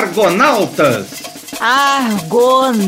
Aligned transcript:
Argonautas! 0.00 1.08
Argonautas! 1.60 2.78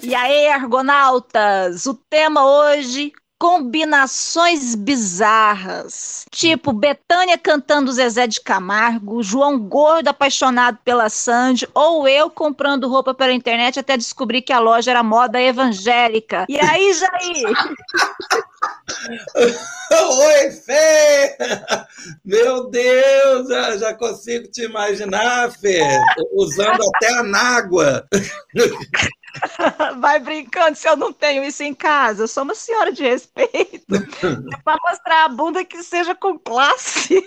E 0.00 0.14
aí, 0.14 0.46
Argonautas? 0.46 1.84
O 1.86 1.94
tema 1.94 2.46
hoje 2.46 3.12
combinações 3.40 4.76
bizarras. 4.76 6.26
Tipo, 6.30 6.72
Betânia 6.72 7.36
cantando 7.36 7.90
Zezé 7.90 8.28
de 8.28 8.40
Camargo, 8.40 9.20
João 9.20 9.58
Gordo 9.58 10.06
apaixonado 10.08 10.78
pela 10.84 11.08
Sandy, 11.08 11.68
ou 11.74 12.06
eu 12.06 12.30
comprando 12.30 12.88
roupa 12.88 13.12
pela 13.12 13.32
internet 13.32 13.80
até 13.80 13.96
descobrir 13.96 14.42
que 14.42 14.52
a 14.52 14.60
loja 14.60 14.92
era 14.92 15.02
moda 15.02 15.42
evangélica. 15.42 16.46
E 16.48 16.56
aí, 16.60 16.92
Jair? 16.92 17.48
Oi, 19.90 20.50
Fê! 20.50 21.36
Meu 22.24 22.68
Deus, 22.70 23.48
já, 23.48 23.76
já 23.76 23.94
consigo 23.94 24.48
te 24.48 24.62
imaginar, 24.62 25.50
Fê, 25.52 25.80
usando 26.32 26.80
até 26.96 27.14
a 27.14 27.22
nágua. 27.22 28.06
Vai 30.00 30.18
brincando 30.18 30.76
se 30.76 30.88
eu 30.88 30.96
não 30.96 31.12
tenho 31.12 31.44
isso 31.44 31.62
em 31.62 31.74
casa. 31.74 32.24
Eu 32.24 32.28
sou 32.28 32.42
uma 32.42 32.54
senhora 32.54 32.92
de 32.92 33.02
respeito. 33.02 33.94
É 33.94 34.62
para 34.64 34.78
mostrar 34.82 35.24
a 35.24 35.28
bunda 35.28 35.64
que 35.64 35.82
seja 35.82 36.14
com 36.14 36.38
classe. 36.38 37.22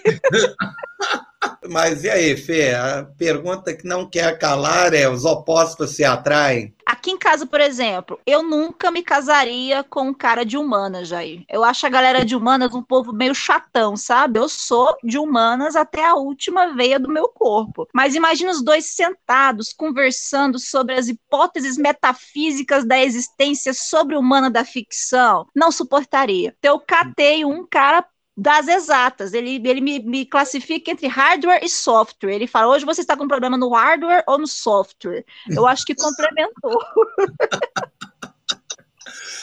Mas 1.69 2.03
e 2.03 2.09
aí, 2.09 2.37
Fê? 2.37 2.73
A 2.73 3.03
pergunta 3.17 3.75
que 3.75 3.85
não 3.85 4.09
quer 4.09 4.37
calar 4.37 4.93
é: 4.93 5.09
os 5.09 5.25
opostos 5.25 5.95
se 5.95 6.03
atraem? 6.03 6.73
Aqui 6.85 7.11
em 7.11 7.17
casa, 7.17 7.45
por 7.45 7.61
exemplo, 7.61 8.19
eu 8.25 8.43
nunca 8.43 8.91
me 8.91 9.01
casaria 9.01 9.83
com 9.83 10.09
um 10.09 10.13
cara 10.13 10.43
de 10.43 10.57
humanas, 10.57 11.07
Jair. 11.07 11.43
Eu 11.49 11.63
acho 11.63 11.85
a 11.85 11.89
galera 11.89 12.25
de 12.25 12.35
humanas 12.35 12.73
um 12.73 12.83
povo 12.83 13.13
meio 13.13 13.33
chatão, 13.33 13.95
sabe? 13.95 14.39
Eu 14.39 14.49
sou 14.49 14.95
de 15.03 15.17
humanas 15.17 15.75
até 15.75 16.05
a 16.05 16.15
última 16.15 16.73
veia 16.73 16.99
do 16.99 17.09
meu 17.09 17.29
corpo. 17.29 17.87
Mas 17.93 18.15
imagina 18.15 18.51
os 18.51 18.61
dois 18.61 18.87
sentados, 18.87 19.71
conversando 19.71 20.59
sobre 20.59 20.95
as 20.95 21.07
hipóteses 21.07 21.77
metafísicas 21.77 22.85
da 22.85 23.01
existência 23.01 23.73
sobre-humana 23.73 24.49
da 24.49 24.65
ficção. 24.65 25.47
Não 25.55 25.71
suportaria. 25.71 26.53
Então, 26.59 26.75
eu 26.75 26.79
catei 26.79 27.45
um 27.45 27.65
cara 27.65 28.05
das 28.41 28.67
exatas. 28.67 29.33
Ele, 29.33 29.61
ele 29.63 29.81
me, 29.81 29.99
me, 29.99 30.25
classifica 30.25 30.89
entre 30.89 31.05
hardware 31.05 31.63
e 31.63 31.69
software. 31.69 32.33
Ele 32.33 32.47
fala: 32.47 32.73
hoje 32.73 32.83
você 32.83 33.01
está 33.01 33.15
com 33.15 33.27
problema 33.27 33.55
no 33.55 33.69
hardware 33.69 34.23
ou 34.27 34.39
no 34.39 34.47
software? 34.47 35.23
Eu 35.47 35.67
acho 35.67 35.85
que 35.85 35.93
complementou. 35.93 36.79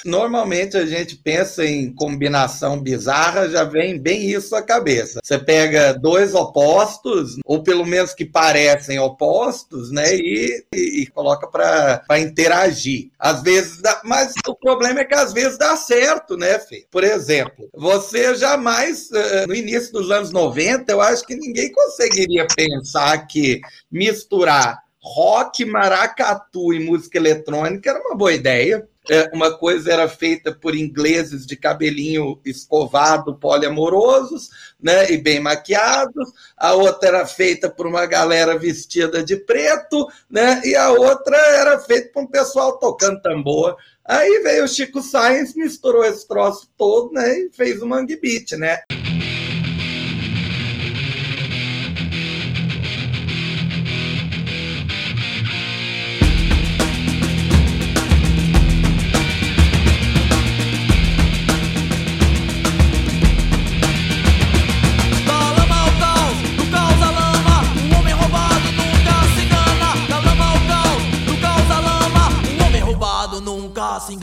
Normalmente 0.05 0.77
a 0.77 0.87
gente 0.87 1.17
pensa 1.17 1.65
em 1.65 1.93
combinação 1.93 2.81
bizarra, 2.81 3.49
já 3.49 3.65
vem 3.65 3.99
bem 3.99 4.31
isso 4.31 4.55
à 4.55 4.63
cabeça. 4.63 5.21
Você 5.23 5.39
pega 5.39 5.93
dois 5.93 6.35
opostos, 6.35 7.37
ou 7.45 7.63
pelo 7.63 7.85
menos 7.85 8.15
que 8.15 8.25
parecem 8.25 8.99
opostos, 8.99 9.91
né? 9.91 10.15
E, 10.15 10.65
e, 10.75 11.03
e 11.03 11.07
coloca 11.07 11.47
para 11.47 12.19
interagir. 12.19 13.11
Às 13.19 13.43
vezes 13.43 13.81
dá, 13.81 14.01
mas 14.05 14.35
o 14.47 14.55
problema 14.55 15.01
é 15.01 15.05
que 15.05 15.15
às 15.15 15.33
vezes 15.33 15.59
dá 15.59 15.77
certo, 15.77 16.37
né, 16.37 16.59
Fê? 16.59 16.87
Por 16.91 17.05
exemplo, 17.05 17.69
você 17.75 18.35
jamais, 18.35 19.11
eh, 19.13 19.47
no 19.47 19.55
início 19.55 19.93
dos 19.93 20.11
anos 20.11 20.31
90, 20.31 20.91
eu 20.93 21.01
acho 21.01 21.27
que 21.27 21.35
ninguém 21.35 21.73
conseguiria 21.73 22.47
pensar 22.55 23.27
que 23.27 23.61
misturar 23.91 24.83
rock, 25.01 25.65
maracatu 25.65 26.73
e 26.73 26.81
música 26.81 27.19
eletrônica 27.19 27.89
era 27.89 28.01
uma 28.01 28.17
boa 28.17 28.33
ideia. 28.33 28.87
É, 29.11 29.31
uma 29.33 29.57
coisa 29.57 29.91
era 29.91 30.09
feita 30.09 30.53
por 30.53 30.75
ingleses 30.75 31.47
de 31.47 31.57
cabelinho 31.57 32.39
escovado, 32.45 33.35
poliamorosos, 33.37 34.51
né, 34.81 35.11
e 35.11 35.17
bem 35.17 35.41
maquiados, 35.41 36.31
a 36.57 36.75
outra 36.75 37.09
era 37.09 37.27
feita 37.27 37.71
por 37.71 37.87
uma 37.87 38.05
galera 38.05 38.59
vestida 38.59 39.25
de 39.25 39.37
preto, 39.37 40.07
né, 40.31 40.61
e 40.65 40.77
a 40.77 40.91
outra 40.91 41.37
era 41.37 41.79
feita 41.81 42.11
por 42.13 42.25
um 42.25 42.27
pessoal 42.27 42.79
tocando 42.79 43.23
tambor. 43.23 43.77
Aí 44.05 44.41
veio 44.43 44.65
o 44.65 44.69
Chico 44.69 45.01
Sainz, 45.01 45.55
misturou 45.55 46.05
esse 46.05 46.29
troço 46.29 46.69
todo, 46.77 47.13
né, 47.13 47.39
e 47.39 47.51
fez 47.51 47.81
o 47.81 47.87
Mangue 47.87 48.21
Beat, 48.21 48.53
né. 48.53 48.81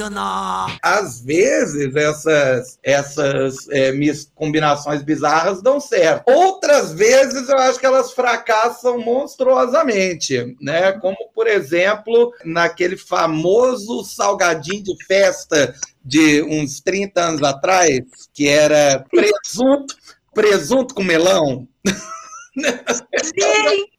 Enganar. 0.06 0.78
Às 0.82 1.22
vezes, 1.22 1.96
essas, 1.96 2.80
essas 2.84 3.68
é, 3.70 3.92
combinações 4.34 5.04
bizarras 5.04 5.62
dão 5.62 5.80
certo. 5.80 6.30
Outras 6.30 6.94
vezes, 6.94 7.50
eu 7.50 7.58
acho 7.58 7.80
que 7.80 7.86
elas 7.86 8.12
fracassam 8.14 9.00
monstruosamente, 9.00 10.56
né? 10.62 10.94
Como, 10.94 11.18
por 11.34 11.48
exemplo, 11.48 12.32
naquele 12.44 12.98
famoso 12.98 14.04
salgadinho 14.04 14.84
de 14.84 15.06
festa 15.06 15.76
de 16.04 16.44
uns 16.44 16.80
30 16.82 17.22
anos 17.22 17.44
atrás, 17.44 18.00
que 18.34 18.48
era 18.48 19.04
presunto, 19.10 19.96
presunto 20.34 20.94
com 20.94 21.04
melão. 21.04 21.68
Sim! 23.24 23.95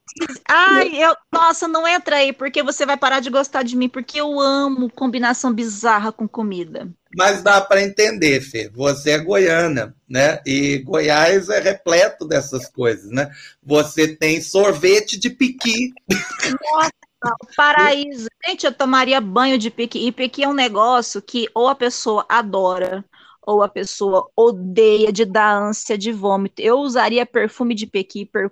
Ai, 0.49 0.97
eu, 1.03 1.15
nossa, 1.33 1.69
não 1.69 1.87
entra 1.87 2.17
aí, 2.17 2.33
porque 2.33 2.63
você 2.63 2.87
vai 2.87 2.97
parar 2.97 3.21
de 3.21 3.29
gostar 3.29 3.63
de 3.63 3.77
mim, 3.77 3.89
porque 3.89 4.21
eu 4.21 4.41
amo 4.41 4.91
combinação 4.91 5.53
bizarra 5.53 6.11
com 6.11 6.27
comida. 6.27 6.89
Mas 7.17 7.43
dá 7.43 7.61
para 7.61 7.83
entender, 7.83 8.41
Fê. 8.41 8.71
Você 8.75 9.11
é 9.11 9.19
goiana, 9.19 9.95
né? 10.09 10.41
E 10.47 10.79
Goiás 10.79 11.49
é 11.49 11.61
repleto 11.61 12.27
dessas 12.27 12.69
coisas, 12.69 13.11
né? 13.11 13.31
Você 13.63 14.17
tem 14.17 14.41
sorvete 14.41 15.19
de 15.19 15.31
piqui. 15.31 15.93
Nossa, 16.11 17.37
paraíso. 17.57 18.29
Gente, 18.47 18.67
eu 18.67 18.73
tomaria 18.73 19.21
banho 19.21 19.59
de 19.59 19.71
piqui. 19.71 20.07
E 20.07 20.13
piqui 20.13 20.45
é 20.45 20.49
um 20.49 20.55
negócio 20.55 21.23
que 21.23 21.49
ou 21.55 21.69
a 21.69 21.75
pessoa 21.75 22.25
adora, 22.29 23.05
ou 23.43 23.63
a 23.63 23.69
pessoa 23.69 24.29
odeia 24.37 25.13
de 25.13 25.25
dar 25.25 25.57
ânsia 25.57 25.97
de 25.97 26.13
vômito. 26.13 26.61
Eu 26.61 26.79
usaria 26.79 27.25
perfume 27.25 27.75
de 27.75 27.87
pequi, 27.87 28.27
per 28.27 28.51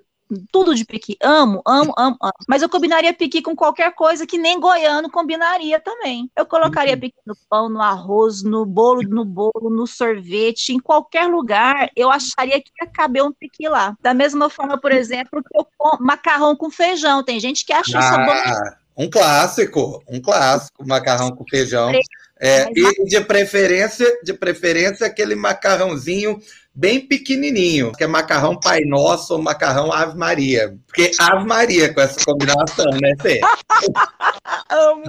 tudo 0.51 0.75
de 0.75 0.85
piqui. 0.85 1.17
Amo, 1.23 1.63
amo, 1.67 1.95
amo, 1.97 2.17
amo. 2.21 2.33
Mas 2.49 2.63
eu 2.63 2.69
combinaria 2.69 3.13
piqui 3.13 3.43
com 3.43 3.55
qualquer 3.55 3.95
coisa 3.95 4.27
que 4.27 4.39
nem 4.39 4.59
goiano 4.59 5.11
combinaria 5.11 5.79
também. 5.81 6.31
Eu 6.37 6.47
colocaria 6.47 6.95
uhum. 6.95 7.01
piqui 7.01 7.19
no 7.27 7.37
pão, 7.49 7.69
no 7.69 7.81
arroz, 7.81 8.43
no 8.43 8.65
bolo, 8.65 9.03
no 9.03 9.25
bolo, 9.25 9.71
no 9.71 9.87
sorvete, 9.87 10.73
em 10.73 10.81
qualquer 10.81 11.27
lugar, 11.27 11.91
eu 11.95 12.11
acharia 12.11 12.61
que 12.61 12.71
ia 12.81 12.89
caber 12.89 13.23
um 13.23 13.33
piqui 13.33 13.69
lá. 13.69 13.97
Da 14.01 14.15
mesma 14.15 14.49
forma, 14.49 14.79
por 14.79 14.93
exemplo, 14.93 15.43
que 15.43 15.59
eu 15.59 15.67
macarrão 16.01 16.57
com 16.57 16.71
feijão. 16.71 17.23
Tem 17.23 17.39
gente 17.39 17.65
que 17.65 17.73
acha 17.73 17.99
ah, 17.99 18.01
isso 18.01 18.77
Um 18.97 19.11
clássico, 19.11 20.03
um 20.09 20.21
clássico, 20.21 20.87
macarrão 20.87 21.31
com 21.31 21.45
feijão. 21.49 21.93
É, 22.41 22.67
e 22.75 23.05
de 23.05 23.21
preferência, 23.21 24.07
de 24.23 24.35
preferência 24.35 25.07
aquele 25.07 25.35
macarrãozinho 25.35 26.41
bem 26.75 27.01
pequenininho, 27.01 27.93
que 27.93 28.03
é 28.03 28.07
macarrão 28.07 28.59
Pai 28.59 28.81
Nosso 28.81 29.35
ou 29.35 29.43
macarrão 29.43 29.93
Ave 29.93 30.19
Maria. 30.19 30.77
Porque 30.87 31.13
Ave 31.19 31.47
Maria 31.47 31.95
com 31.95 32.01
essa 32.01 32.25
combinação, 32.25 32.91
né, 33.01 33.15
Fê? 33.23 33.41
Amo. 34.69 35.05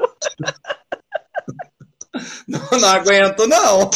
Não, 2.48 2.80
não, 2.80 2.88
aguento, 2.88 3.46
não. 3.46 3.90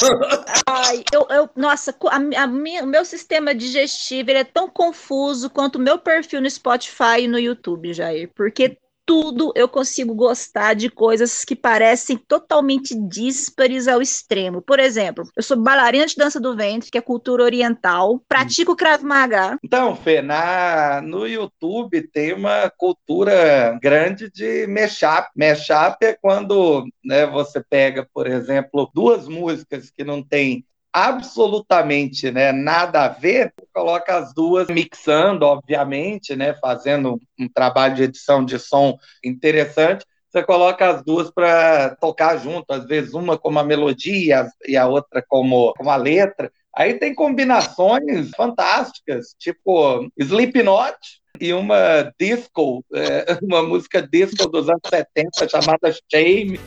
Ai, 0.67 1.03
eu, 1.13 1.25
eu 1.29 1.49
nossa, 1.55 1.95
a, 2.09 2.43
a 2.43 2.47
minha, 2.47 2.83
o 2.83 2.87
meu 2.87 3.05
sistema 3.05 3.55
digestivo 3.55 4.31
é 4.31 4.43
tão 4.43 4.69
confuso 4.69 5.49
quanto 5.49 5.77
o 5.77 5.81
meu 5.81 5.97
perfil 5.97 6.41
no 6.41 6.49
Spotify 6.49 7.21
e 7.21 7.27
no 7.29 7.39
YouTube, 7.39 7.93
Jair. 7.93 8.29
Porque 8.35 8.77
tudo 9.09 9.51
eu 9.55 9.67
consigo 9.67 10.13
gostar 10.13 10.75
de 10.75 10.87
coisas 10.87 11.43
que 11.43 11.55
parecem 11.55 12.15
totalmente 12.15 12.93
díspares 12.93 13.87
ao 13.87 14.03
extremo. 14.03 14.61
Por 14.61 14.79
exemplo, 14.79 15.27
eu 15.35 15.41
sou 15.41 15.57
bailarina 15.57 16.05
de 16.05 16.15
dança 16.15 16.39
do 16.39 16.55
ventre, 16.55 16.91
que 16.91 16.97
é 16.99 17.01
cultura 17.01 17.41
oriental, 17.41 18.21
pratico 18.29 18.75
Krav 18.75 19.01
Maga. 19.01 19.57
Então, 19.63 19.95
Fê, 19.95 20.21
na, 20.21 21.01
no 21.01 21.25
YouTube 21.25 22.07
tem 22.13 22.33
uma 22.33 22.69
cultura 22.77 23.79
grande 23.81 24.29
de 24.29 24.67
mashup. 24.67 25.27
Mashup 25.35 26.05
é 26.05 26.13
quando 26.13 26.85
né, 27.03 27.25
você 27.25 27.63
pega, 27.67 28.07
por 28.13 28.27
exemplo, 28.27 28.91
duas 28.93 29.27
músicas 29.27 29.89
que 29.89 30.03
não 30.03 30.21
tem 30.21 30.63
absolutamente 30.93 32.31
né, 32.31 32.51
nada 32.51 33.05
a 33.05 33.07
ver, 33.09 33.53
coloca 33.73 34.17
as 34.17 34.33
duas 34.33 34.67
mixando, 34.67 35.45
obviamente, 35.45 36.35
né, 36.35 36.53
fazendo 36.55 37.19
um 37.39 37.47
trabalho 37.47 37.95
de 37.95 38.03
edição 38.03 38.43
de 38.43 38.57
som 38.57 38.97
interessante. 39.23 40.05
Você 40.29 40.43
coloca 40.43 40.87
as 40.87 41.03
duas 41.03 41.31
para 41.31 41.95
tocar 41.95 42.37
junto, 42.37 42.71
às 42.71 42.85
vezes 42.85 43.13
uma 43.13 43.37
como 43.37 43.59
a 43.59 43.63
melodia 43.63 44.47
e 44.67 44.77
a 44.77 44.87
outra 44.87 45.23
como, 45.27 45.73
como 45.73 45.89
a 45.89 45.95
letra. 45.95 46.51
Aí 46.75 46.93
tem 46.93 47.15
combinações 47.15 48.29
fantásticas, 48.37 49.35
tipo 49.39 50.07
Slipknot, 50.17 50.97
e 51.39 51.53
uma 51.53 52.13
disco, 52.19 52.83
é, 52.93 53.37
uma 53.41 53.63
música 53.63 54.01
disco 54.01 54.47
dos 54.47 54.69
anos 54.69 54.81
70 54.87 55.47
chamada 55.49 55.93
Shame, 56.11 56.59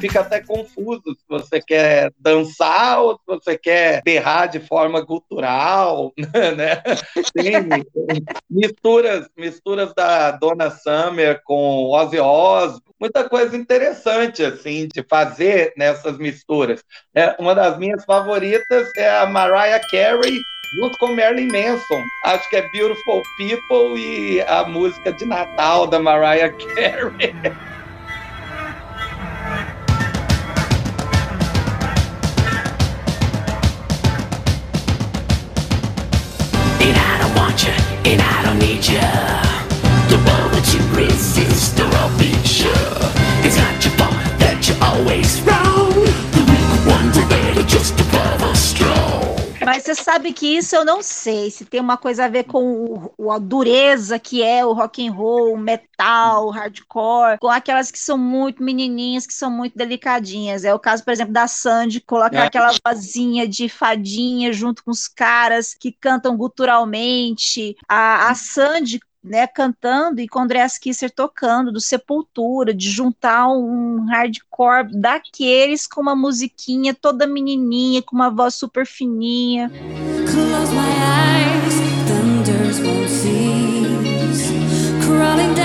fica 0.00 0.20
até 0.20 0.40
confuso 0.40 1.02
se 1.06 1.24
você 1.28 1.60
quer 1.60 2.12
dançar 2.18 3.00
ou 3.00 3.14
se 3.14 3.20
você 3.26 3.58
quer 3.58 4.02
berrar 4.02 4.48
de 4.48 4.60
forma 4.60 5.04
cultural, 5.04 6.12
né? 6.56 6.82
Tem 7.34 7.54
misturas, 8.48 9.28
misturas 9.36 9.94
da 9.94 10.32
Dona 10.32 10.70
Summer 10.70 11.40
com 11.44 11.90
Ozzy 11.90 12.18
Osbourne, 12.18 12.82
muita 12.98 13.28
coisa 13.28 13.56
interessante 13.56 14.42
assim 14.42 14.88
de 14.92 15.02
fazer 15.02 15.72
nessas 15.76 16.18
misturas. 16.18 16.82
É, 17.14 17.36
uma 17.38 17.54
das 17.54 17.78
minhas 17.78 18.04
favoritas 18.04 18.88
é 18.96 19.10
a 19.18 19.26
Mariah 19.26 19.80
Carey 19.90 20.38
junto 20.78 20.96
com 20.98 21.14
Marilyn 21.14 21.48
Manson. 21.48 22.02
Acho 22.24 22.48
que 22.48 22.56
é 22.56 22.68
Beautiful 22.70 23.22
People 23.36 23.98
e 23.98 24.40
a 24.42 24.64
música 24.64 25.12
de 25.12 25.24
Natal 25.24 25.86
da 25.86 25.98
Mariah 25.98 26.52
Carey. 26.74 27.34
and 38.04 38.20
I 38.20 38.42
don't 38.44 38.58
need 38.58 38.86
you. 38.86 39.00
The 40.10 40.18
moment 40.24 40.66
you 40.74 40.80
resist, 40.96 41.78
or 41.80 41.86
I'll 41.86 42.18
beat 42.18 42.60
you. 42.60 43.09
Você 49.94 50.04
sabe 50.04 50.32
que 50.32 50.46
isso 50.46 50.76
eu 50.76 50.84
não 50.84 51.02
sei 51.02 51.50
se 51.50 51.64
tem 51.64 51.80
uma 51.80 51.96
coisa 51.96 52.24
a 52.24 52.28
ver 52.28 52.44
com 52.44 53.12
o, 53.18 53.30
a 53.30 53.38
dureza 53.38 54.18
que 54.18 54.42
é 54.42 54.64
o 54.64 54.72
rock 54.72 55.06
and 55.06 55.12
roll, 55.12 55.54
o 55.54 55.58
metal, 55.58 56.46
o 56.46 56.50
hardcore, 56.50 57.38
com 57.38 57.48
aquelas 57.48 57.90
que 57.90 57.98
são 57.98 58.16
muito 58.16 58.62
menininhas, 58.62 59.26
que 59.26 59.34
são 59.34 59.50
muito 59.50 59.76
delicadinhas. 59.76 60.64
É 60.64 60.72
o 60.72 60.78
caso, 60.78 61.04
por 61.04 61.10
exemplo, 61.10 61.32
da 61.32 61.48
Sandy 61.48 62.00
colocar 62.00 62.44
é. 62.44 62.46
aquela 62.46 62.72
vozinha 62.86 63.48
de 63.48 63.68
fadinha 63.68 64.52
junto 64.52 64.84
com 64.84 64.90
os 64.90 65.08
caras 65.08 65.74
que 65.74 65.92
cantam 65.92 66.36
guturalmente. 66.36 67.76
A, 67.88 68.30
a 68.30 68.34
Sandy 68.34 69.00
né, 69.22 69.46
cantando 69.46 70.20
e 70.20 70.28
com 70.28 70.40
Andreas 70.40 70.78
Kisser 70.78 71.10
tocando, 71.10 71.70
do 71.70 71.80
Sepultura, 71.80 72.72
de 72.72 72.88
juntar 72.88 73.48
um 73.48 74.06
hardcore 74.08 74.88
daqueles 74.92 75.86
com 75.86 76.00
uma 76.00 76.16
musiquinha 76.16 76.94
toda 76.94 77.26
menininha, 77.26 78.02
com 78.02 78.16
uma 78.16 78.30
voz 78.30 78.54
super 78.54 78.86
fininha. 78.86 79.70
Close 79.70 80.72
my 80.72 80.80
eyes, 80.80 81.74
thunders 82.08 82.80
won't 82.80 83.10
cease, 83.10 84.52
crawling 85.04 85.59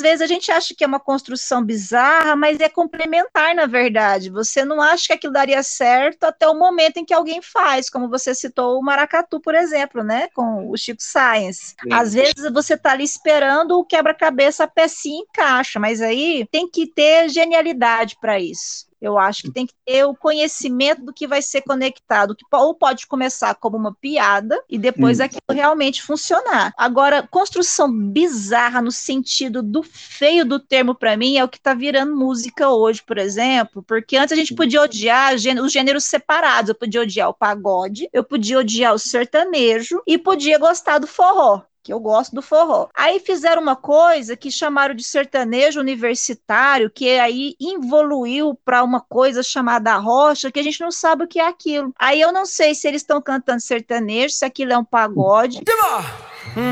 vezes 0.00 0.20
a 0.20 0.26
gente 0.26 0.50
acha 0.50 0.74
que 0.74 0.84
é 0.84 0.86
uma 0.86 1.00
construção 1.00 1.64
bizarra, 1.64 2.36
mas 2.36 2.60
é 2.60 2.68
complementar, 2.68 3.54
na 3.54 3.66
verdade. 3.66 4.30
Você 4.30 4.64
não 4.64 4.80
acha 4.80 5.08
que 5.08 5.12
aquilo 5.12 5.32
daria 5.32 5.62
certo 5.62 6.24
até 6.24 6.48
o 6.48 6.54
momento 6.54 6.98
em 6.98 7.04
que 7.04 7.14
alguém 7.14 7.40
faz, 7.42 7.90
como 7.90 8.08
você 8.08 8.34
citou 8.34 8.78
o 8.78 8.82
Maracatu, 8.82 9.40
por 9.40 9.54
exemplo, 9.54 10.02
né? 10.02 10.28
Com 10.34 10.70
o 10.70 10.76
Chico 10.76 11.02
Science. 11.02 11.74
Sim. 11.82 11.92
Às 11.92 12.14
vezes 12.14 12.52
você 12.52 12.74
está 12.74 12.92
ali 12.92 13.04
esperando 13.04 13.78
o 13.78 13.84
quebra-cabeça, 13.84 14.64
a 14.64 14.68
pecinha 14.68 15.22
encaixa, 15.22 15.78
mas 15.78 16.00
aí 16.00 16.46
tem 16.50 16.68
que 16.68 16.86
ter 16.86 17.28
genialidade 17.28 18.16
para 18.20 18.38
isso. 18.38 18.86
Eu 19.00 19.18
acho 19.18 19.42
que 19.42 19.50
tem 19.50 19.66
que 19.66 19.74
ter 19.84 20.04
o 20.04 20.14
conhecimento 20.14 21.04
do 21.04 21.12
que 21.12 21.26
vai 21.26 21.42
ser 21.42 21.62
conectado, 21.62 22.34
que 22.34 22.44
ou 22.52 22.74
pode 22.74 23.06
começar 23.06 23.54
como 23.54 23.76
uma 23.76 23.94
piada 23.94 24.62
e 24.68 24.78
depois 24.78 25.20
hum. 25.20 25.24
aquilo 25.24 25.42
realmente 25.50 26.02
funcionar. 26.02 26.72
Agora, 26.76 27.26
construção 27.26 27.92
bizarra 27.92 28.80
no 28.80 28.92
sentido 28.92 29.62
do 29.62 29.82
feio 29.82 30.44
do 30.44 30.58
termo 30.58 30.94
para 30.94 31.16
mim 31.16 31.36
é 31.36 31.44
o 31.44 31.48
que 31.48 31.58
está 31.58 31.74
virando 31.74 32.16
música 32.16 32.70
hoje, 32.70 33.02
por 33.04 33.18
exemplo, 33.18 33.82
porque 33.82 34.16
antes 34.16 34.32
a 34.32 34.36
gente 34.36 34.54
podia 34.54 34.82
odiar 34.82 35.34
os 35.34 35.72
gêneros 35.72 36.04
separados. 36.04 36.68
Eu 36.68 36.74
podia 36.74 37.02
odiar 37.02 37.28
o 37.28 37.34
pagode, 37.34 38.08
eu 38.12 38.24
podia 38.24 38.58
odiar 38.58 38.94
o 38.94 38.98
sertanejo 38.98 40.02
e 40.06 40.16
podia 40.16 40.58
gostar 40.58 40.98
do 40.98 41.06
forró 41.06 41.62
que 41.84 41.92
eu 41.92 42.00
gosto 42.00 42.34
do 42.34 42.40
forró. 42.40 42.88
Aí 42.94 43.20
fizeram 43.20 43.60
uma 43.60 43.76
coisa 43.76 44.34
que 44.34 44.50
chamaram 44.50 44.94
de 44.94 45.04
sertanejo 45.04 45.78
universitário, 45.78 46.90
que 46.90 47.18
aí 47.18 47.54
evoluiu 47.60 48.58
para 48.64 48.82
uma 48.82 49.00
coisa 49.00 49.42
chamada 49.42 49.94
rocha, 49.96 50.50
que 50.50 50.58
a 50.58 50.62
gente 50.62 50.80
não 50.80 50.90
sabe 50.90 51.24
o 51.24 51.28
que 51.28 51.38
é 51.38 51.46
aquilo. 51.46 51.92
Aí 51.98 52.18
eu 52.18 52.32
não 52.32 52.46
sei 52.46 52.74
se 52.74 52.88
eles 52.88 53.02
estão 53.02 53.20
cantando 53.20 53.60
sertanejo, 53.60 54.34
se 54.34 54.46
aquilo 54.46 54.72
é 54.72 54.78
um 54.78 54.84
pagode. 54.84 55.60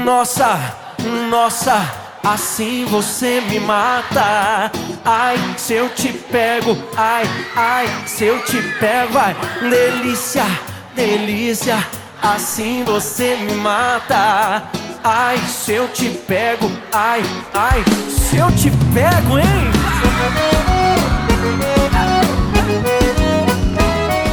Nossa, 0.02 0.56
nossa, 1.28 1.74
assim 2.24 2.86
você 2.86 3.42
me 3.42 3.60
mata. 3.60 4.72
Ai, 5.04 5.36
se 5.58 5.74
eu 5.74 5.90
te 5.90 6.10
pego, 6.10 6.74
ai, 6.96 7.24
ai, 7.54 7.86
se 8.06 8.24
eu 8.24 8.42
te 8.44 8.62
pego, 8.80 9.18
ai, 9.18 9.36
delícia, 9.68 10.44
delícia, 10.94 11.76
assim 12.22 12.82
você 12.84 13.36
me 13.36 13.56
mata. 13.56 14.70
Ai, 15.04 15.36
se 15.48 15.72
eu 15.72 15.88
te 15.88 16.08
pego, 16.28 16.70
ai, 16.92 17.22
ai, 17.52 17.84
se 18.08 18.36
eu 18.36 18.46
te 18.52 18.70
pego, 18.94 19.36
hein? 19.36 19.72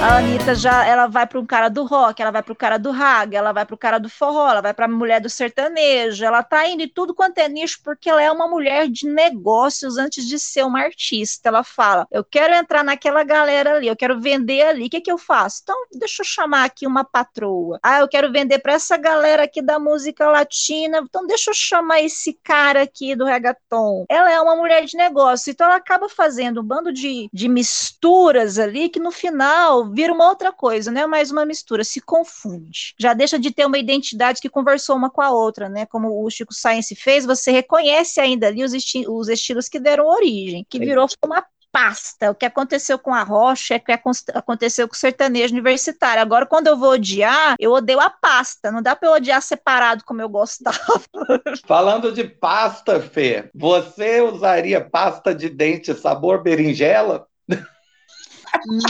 A 0.09 0.17
Anitta 0.17 0.55
já 0.55 0.83
ela 0.87 1.05
vai 1.05 1.27
para 1.27 1.39
um 1.39 1.45
cara 1.45 1.69
do 1.69 1.85
rock, 1.85 2.19
ela 2.19 2.31
vai 2.31 2.41
para 2.41 2.51
o 2.51 2.55
cara 2.55 2.79
do 2.79 2.89
rag, 2.89 3.35
ela 3.35 3.51
vai 3.51 3.63
para 3.63 3.75
o 3.75 3.77
cara 3.77 3.99
do 3.99 4.09
forró, 4.09 4.49
ela 4.49 4.59
vai 4.59 4.73
para 4.73 4.85
a 4.85 4.89
mulher 4.89 5.21
do 5.21 5.29
sertanejo, 5.29 6.25
ela 6.25 6.41
tá 6.41 6.67
indo 6.67 6.81
em 6.81 6.89
tudo 6.89 7.13
quanto 7.13 7.37
é 7.37 7.47
nicho 7.47 7.79
porque 7.83 8.09
ela 8.09 8.19
é 8.19 8.31
uma 8.31 8.47
mulher 8.47 8.89
de 8.89 9.07
negócios 9.07 9.99
antes 9.99 10.25
de 10.25 10.39
ser 10.39 10.65
uma 10.65 10.81
artista. 10.81 11.49
Ela 11.49 11.63
fala: 11.63 12.07
"Eu 12.09 12.23
quero 12.23 12.55
entrar 12.55 12.83
naquela 12.83 13.23
galera 13.23 13.75
ali, 13.75 13.87
eu 13.87 13.95
quero 13.95 14.19
vender 14.19 14.63
ali. 14.63 14.87
O 14.87 14.89
que 14.89 14.99
que 14.99 15.11
eu 15.11 15.17
faço? 15.19 15.59
Então, 15.61 15.75
deixa 15.93 16.23
eu 16.23 16.25
chamar 16.25 16.63
aqui 16.63 16.87
uma 16.87 17.03
patroa. 17.03 17.79
Ah, 17.83 17.99
eu 17.99 18.07
quero 18.07 18.31
vender 18.31 18.57
para 18.57 18.73
essa 18.73 18.97
galera 18.97 19.43
aqui 19.43 19.61
da 19.61 19.77
música 19.77 20.27
latina. 20.27 21.03
Então, 21.07 21.27
deixa 21.27 21.51
eu 21.51 21.53
chamar 21.53 22.01
esse 22.01 22.33
cara 22.43 22.81
aqui 22.81 23.15
do 23.15 23.25
reggaeton. 23.25 24.05
Ela 24.09 24.31
é 24.31 24.41
uma 24.41 24.55
mulher 24.55 24.85
de 24.85 24.97
negócio, 24.97 25.51
então 25.51 25.67
ela 25.67 25.75
acaba 25.75 26.09
fazendo 26.09 26.61
um 26.61 26.63
bando 26.63 26.91
de, 26.91 27.29
de 27.31 27.47
misturas 27.47 28.57
ali 28.57 28.89
que 28.89 28.99
no 28.99 29.11
final 29.11 29.98
vira 29.99 30.13
uma 30.13 30.29
outra 30.29 30.53
coisa, 30.53 30.89
não 30.91 31.01
é 31.01 31.07
mais 31.07 31.29
uma 31.29 31.45
mistura, 31.45 31.83
se 31.83 31.99
confunde. 31.99 32.95
Já 32.97 33.13
deixa 33.13 33.37
de 33.37 33.51
ter 33.51 33.65
uma 33.65 33.77
identidade 33.77 34.39
que 34.39 34.47
conversou 34.47 34.95
uma 34.95 35.09
com 35.09 35.21
a 35.21 35.29
outra, 35.29 35.67
né? 35.67 35.85
Como 35.85 36.23
o 36.23 36.29
Chico 36.29 36.53
Science 36.53 36.95
fez, 36.95 37.25
você 37.25 37.51
reconhece 37.51 38.21
ainda 38.21 38.47
ali 38.47 38.63
os, 38.63 38.73
esti 38.73 39.05
os 39.05 39.27
estilos 39.27 39.67
que 39.67 39.77
deram 39.77 40.07
origem, 40.07 40.65
que 40.69 40.79
virou 40.79 41.05
uma 41.21 41.43
pasta. 41.69 42.31
O 42.31 42.35
que 42.35 42.45
aconteceu 42.45 42.97
com 42.97 43.13
a 43.13 43.23
Rocha 43.23 43.75
é 43.75 43.77
o 43.77 43.81
que 43.81 43.91
aconteceu 44.33 44.87
com 44.87 44.95
o 44.95 44.97
sertanejo 44.97 45.53
universitário. 45.53 46.21
Agora, 46.21 46.45
quando 46.45 46.67
eu 46.67 46.77
vou 46.77 46.91
odiar, 46.91 47.55
eu 47.59 47.73
odeio 47.73 47.99
a 47.99 48.09
pasta. 48.09 48.71
Não 48.71 48.81
dá 48.81 48.95
para 48.95 49.09
eu 49.09 49.13
odiar 49.13 49.41
separado 49.41 50.05
como 50.05 50.21
eu 50.21 50.29
gostava. 50.29 50.79
Falando 51.67 52.13
de 52.13 52.23
pasta, 52.23 53.01
Fê, 53.01 53.49
você 53.53 54.21
usaria 54.21 54.79
pasta 54.79 55.35
de 55.35 55.49
dente 55.49 55.93
sabor 55.93 56.41
berinjela? 56.41 57.27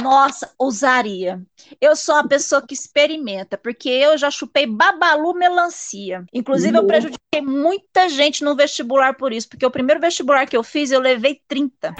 Nossa, 0.01 0.51
usaria. 0.59 1.41
Eu 1.79 1.95
sou 1.95 2.15
uma 2.15 2.27
pessoa 2.27 2.61
que 2.61 2.73
experimenta, 2.73 3.57
porque 3.57 3.89
eu 3.89 4.17
já 4.17 4.31
chupei 4.31 4.65
babalu 4.65 5.33
melancia. 5.33 6.25
Inclusive, 6.33 6.77
eu 6.77 6.85
prejudiquei 6.85 7.41
muita 7.41 8.09
gente 8.09 8.43
no 8.43 8.55
vestibular 8.55 9.15
por 9.15 9.31
isso, 9.31 9.49
porque 9.49 9.65
o 9.65 9.71
primeiro 9.71 10.01
vestibular 10.01 10.45
que 10.45 10.57
eu 10.57 10.63
fiz, 10.63 10.91
eu 10.91 10.99
levei 10.99 11.41
30. 11.47 11.95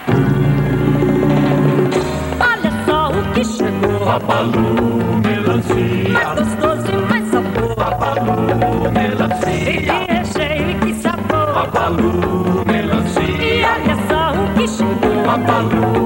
Olha 2.39 2.71
só 2.85 3.11
o 3.11 3.33
que 3.33 3.43
chegou. 3.43 4.05
Babalu 4.05 5.21
melancia. 5.21 6.09
Mais 6.09 6.39
gostoso 6.39 6.91
e 6.91 6.95
mais 7.09 7.27
sabor. 7.29 7.75
Babalu 7.75 8.91
melancia. 8.91 9.69
E 9.69 9.81
que 9.83 10.11
recheio 10.11 10.69
e 10.69 10.79
que 10.79 10.93
sabor. 11.01 11.53
Babalu 11.53 12.65
melancia. 12.65 13.21
E 13.21 13.63
olha 13.63 13.95
só 14.07 14.33
o 14.33 14.53
que 14.55 14.67
chegou. 14.67 15.23
Babalu 15.25 15.98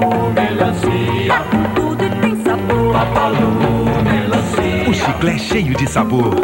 chiclete 5.24 5.38
cheio 5.38 5.76
de 5.76 5.88
sabor. 5.88 6.34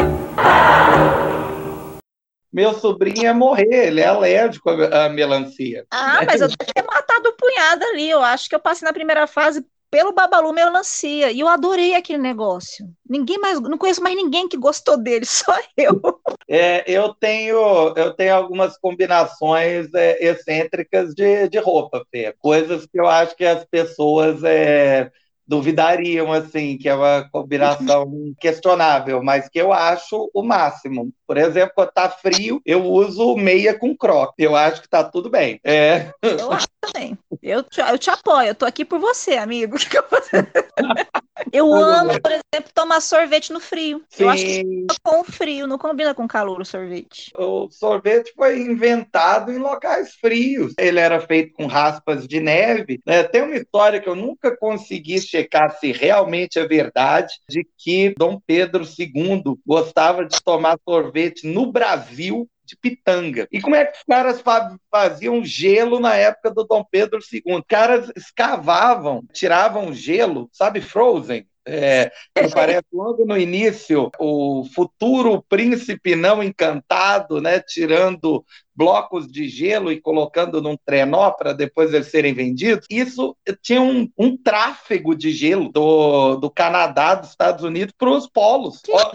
Meu 2.53 2.73
sobrinho 2.73 3.25
ia 3.25 3.35
morrer, 3.35 3.89
ele 3.89 4.01
é 4.01 4.07
alérgico 4.07 4.71
à 4.71 5.09
melancia. 5.09 5.85
Ah, 5.91 6.21
mas 6.27 6.41
eu 6.41 6.49
tinha 6.49 6.85
matado 6.85 7.29
o 7.29 7.33
punhado 7.35 7.85
ali. 7.85 8.09
Eu 8.09 8.23
acho 8.23 8.49
que 8.49 8.55
eu 8.55 8.61
passei 8.61 8.87
na 8.87 8.93
primeira 8.93 9.27
fase 9.27 9.65
pelo 9.91 10.13
Babalu 10.13 10.53
Melancia. 10.53 11.31
E 11.31 11.41
eu 11.41 11.49
adorei 11.49 11.95
aquele 11.95 12.19
negócio. 12.19 12.89
Ninguém 13.09 13.39
mais, 13.39 13.61
não 13.61 13.77
conheço 13.77 14.03
mais 14.03 14.17
ninguém 14.17 14.49
que 14.49 14.57
gostou 14.57 14.97
dele, 14.97 15.27
só 15.27 15.55
eu. 15.77 16.01
É, 16.49 16.83
eu 16.91 17.15
tenho, 17.15 17.93
eu 17.97 18.15
tenho 18.15 18.35
algumas 18.35 18.79
combinações 18.79 19.93
é, 19.95 20.25
excêntricas 20.25 21.15
de, 21.15 21.49
de 21.49 21.59
roupa, 21.59 22.05
Fê. 22.11 22.35
Coisas 22.39 22.87
que 22.87 22.99
eu 22.99 23.07
acho 23.07 23.37
que 23.37 23.45
as 23.45 23.65
pessoas 23.65 24.43
é, 24.43 25.11
duvidariam, 25.51 26.33
assim, 26.33 26.79
que 26.79 26.89
é 26.89 26.95
uma 26.95 27.29
combinação 27.33 28.07
questionável, 28.39 29.21
mas 29.21 29.49
que 29.49 29.61
eu 29.61 29.73
acho 29.73 30.31
o 30.33 30.45
máximo. 30.45 31.13
Por 31.27 31.37
exemplo, 31.37 31.73
quando 31.75 31.91
tá 31.91 32.09
frio, 32.09 32.63
eu 32.65 32.85
uso 32.85 33.35
meia 33.35 33.77
com 33.77 33.97
croc. 33.97 34.33
Eu 34.39 34.55
acho 34.55 34.81
que 34.81 34.89
tá 34.89 35.03
tudo 35.03 35.29
bem. 35.29 35.59
É. 35.65 36.13
Eu 36.23 36.53
acho 36.53 36.69
também. 36.81 37.19
Eu 37.43 37.65
te, 37.65 37.81
eu 37.81 37.99
te 37.99 38.11
apoio, 38.11 38.49
eu 38.49 38.55
tô 38.55 38.65
aqui 38.65 38.85
por 38.85 39.01
você, 39.01 39.33
amigo. 39.33 39.77
Eu 41.53 41.73
amo, 41.75 42.21
por 42.21 42.31
exemplo, 42.31 42.71
tomar 42.75 43.01
sorvete 43.01 43.53
no 43.53 43.61
frio. 43.61 44.03
Sim. 44.09 44.25
Eu 44.25 44.31
acho 44.31 44.45
que 44.45 44.87
com 45.03 45.25
frio, 45.25 45.67
não 45.67 45.79
combina 45.79 46.15
com 46.15 46.27
calor 46.27 46.61
o 46.61 46.65
sorvete. 46.65 47.33
O 47.37 47.69
sorvete 47.71 48.33
foi 48.35 48.59
inventado 48.59 49.53
em 49.53 49.59
locais 49.59 50.15
frios. 50.15 50.75
Ele 50.79 51.01
era 51.01 51.21
feito 51.21 51.55
com 51.55 51.67
raspas 51.67 52.27
de 52.27 52.41
neve. 52.41 53.01
Né? 53.07 53.23
Tem 53.23 53.43
uma 53.43 53.57
história 53.57 54.01
que 54.01 54.09
eu 54.09 54.15
nunca 54.15 54.57
consegui 54.57 55.21
checar 55.21 55.79
se 55.79 55.93
realmente 55.93 56.59
é 56.59 56.67
verdade, 56.67 57.35
de 57.49 57.67
que 57.79 58.15
Dom 58.17 58.41
Pedro 58.45 58.85
II 58.85 59.59
gostava 59.67 60.25
de 60.25 60.41
tomar 60.43 60.79
sorvete 60.85 61.47
no 61.47 61.71
Brasil 61.71 62.49
de 62.71 62.77
pitanga. 62.77 63.49
E 63.51 63.61
como 63.61 63.75
é 63.75 63.85
que 63.85 63.99
os 63.99 64.05
caras 64.05 64.43
faziam 64.91 65.45
gelo 65.45 65.99
na 65.99 66.15
época 66.15 66.51
do 66.51 66.65
Dom 66.65 66.85
Pedro 66.85 67.19
II? 67.21 67.43
Os 67.47 67.63
caras 67.67 68.11
escavavam, 68.17 69.25
tiravam 69.33 69.93
gelo, 69.93 70.49
sabe, 70.53 70.81
frozen, 70.81 71.47
é, 71.71 72.13
parece 72.53 72.87
logo 72.93 73.25
no 73.25 73.39
início 73.39 74.11
o 74.19 74.65
futuro 74.75 75.45
príncipe 75.49 76.17
não 76.17 76.43
encantado, 76.43 77.41
né, 77.41 77.61
tirando 77.61 78.45
blocos 78.81 79.31
de 79.31 79.47
gelo 79.47 79.93
e 79.93 80.01
colocando 80.01 80.63
num 80.63 80.75
trenó 80.75 81.31
para 81.33 81.53
depois 81.53 81.93
eles 81.93 82.07
serem 82.07 82.33
vendidos. 82.33 82.87
Isso 82.89 83.37
tinha 83.61 83.83
um, 83.83 84.11
um 84.17 84.37
tráfego 84.37 85.15
de 85.15 85.33
gelo 85.33 85.69
do, 85.69 86.37
do 86.37 86.51
Canadá, 86.51 87.15
dos 87.15 87.29
Estados 87.29 87.63
Unidos, 87.63 87.95
para 87.99 88.09
os 88.09 88.27
polos. 88.27 88.81
Ó, 88.89 89.13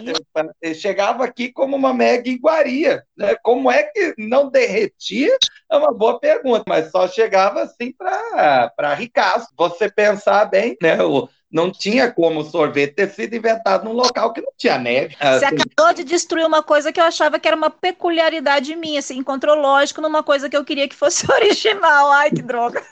chegava 0.75 1.24
aqui 1.24 1.51
como 1.51 1.75
uma 1.75 1.93
mega 1.95 2.29
iguaria. 2.29 3.03
Né? 3.17 3.35
Como 3.41 3.71
é 3.71 3.83
que 3.83 4.13
não 4.19 4.51
derretia? 4.51 5.35
É 5.71 5.77
uma 5.77 5.91
boa 5.91 6.19
pergunta, 6.19 6.63
mas 6.67 6.91
só 6.91 7.07
chegava 7.07 7.63
assim 7.63 7.91
para 7.91 8.93
ricaço. 8.93 9.47
Você 9.57 9.89
pensar 9.89 10.45
bem, 10.45 10.77
né? 10.79 11.01
O, 11.01 11.27
não 11.51 11.71
tinha 11.71 12.11
como 12.11 12.41
o 12.41 12.43
sorvete 12.43 12.95
ter 12.95 13.09
sido 13.09 13.35
inventado 13.35 13.85
num 13.85 13.93
local 13.93 14.33
que 14.33 14.41
não 14.41 14.51
tinha 14.57 14.77
neve. 14.77 15.15
Você 15.15 15.25
assim. 15.25 15.45
acabou 15.45 15.93
de 15.93 16.03
destruir 16.03 16.45
uma 16.45 16.61
coisa 16.61 16.91
que 16.91 16.99
eu 16.99 17.03
achava 17.03 17.39
que 17.39 17.47
era 17.47 17.55
uma 17.55 17.69
peculiaridade 17.69 18.75
minha, 18.75 18.99
assim, 18.99 19.17
encontrou 19.17 19.55
lógico 19.55 20.01
numa 20.01 20.23
coisa 20.23 20.49
que 20.49 20.57
eu 20.57 20.65
queria 20.65 20.87
que 20.87 20.95
fosse 20.95 21.25
original. 21.31 22.11
Ai, 22.11 22.29
que 22.29 22.41
droga. 22.41 22.83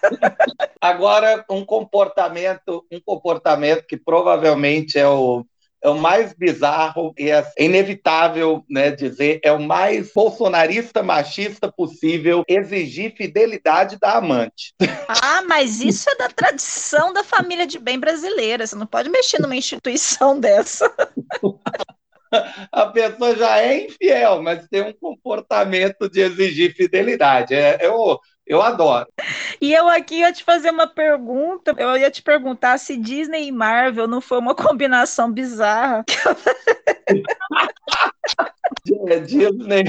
Agora, 0.80 1.44
um 1.50 1.66
comportamento, 1.66 2.86
um 2.92 3.02
comportamento 3.02 3.86
que 3.88 3.98
provavelmente 3.98 4.98
é 4.98 5.08
o 5.08 5.46
é 5.84 5.90
o 5.90 5.98
mais 5.98 6.34
bizarro 6.34 7.14
e 7.18 7.30
é 7.30 7.46
inevitável 7.60 8.64
né, 8.70 8.90
dizer, 8.90 9.40
é 9.44 9.52
o 9.52 9.62
mais 9.62 10.12
bolsonarista 10.14 11.04
machista 11.04 11.70
possível 11.70 12.44
exigir 12.48 13.14
fidelidade 13.16 14.00
da 14.00 14.14
amante. 14.14 14.74
Ah, 15.22 15.44
mas 15.48 15.82
isso 15.82 16.10
é 16.10 16.16
da 16.16 16.30
tradição 16.30 17.12
da 17.12 17.24
família 17.24 17.68
de 17.68 17.78
bem 17.78 18.00
brasileira. 18.00 18.66
Você 18.66 18.76
não 18.76 18.88
pode 18.88 19.10
mexer 19.10 19.42
numa 19.42 19.56
instituição 19.56 20.40
dessa. 20.40 20.90
A 22.72 22.88
pessoa 22.88 23.36
já 23.36 23.60
é 23.60 23.86
infiel, 23.86 24.42
mas 24.42 24.68
tem 24.68 24.82
um 24.82 24.94
comportamento 24.94 26.10
de 26.10 26.22
exigir 26.22 26.74
fidelidade. 26.76 27.54
É, 27.54 27.78
eu, 27.82 28.20
eu 28.46 28.62
adoro. 28.62 29.08
E 29.62 29.74
eu 29.74 29.88
aqui 29.88 30.20
ia 30.20 30.34
te 30.34 30.44
fazer 30.44 30.70
uma 30.70 30.88
pergunta. 30.88 31.74
Eu 31.78 31.98
ia 31.98 32.12
te 32.12 32.22
perguntar 32.22 32.78
se 32.78 32.98
Disney 32.98 33.48
e 33.48 33.52
Marvel 33.52 34.08
não 34.08 34.20
foi 34.20 34.40
uma 34.40 34.54
combinação 34.54 35.32
bizarra. 35.32 36.04
Disney. 39.26 39.86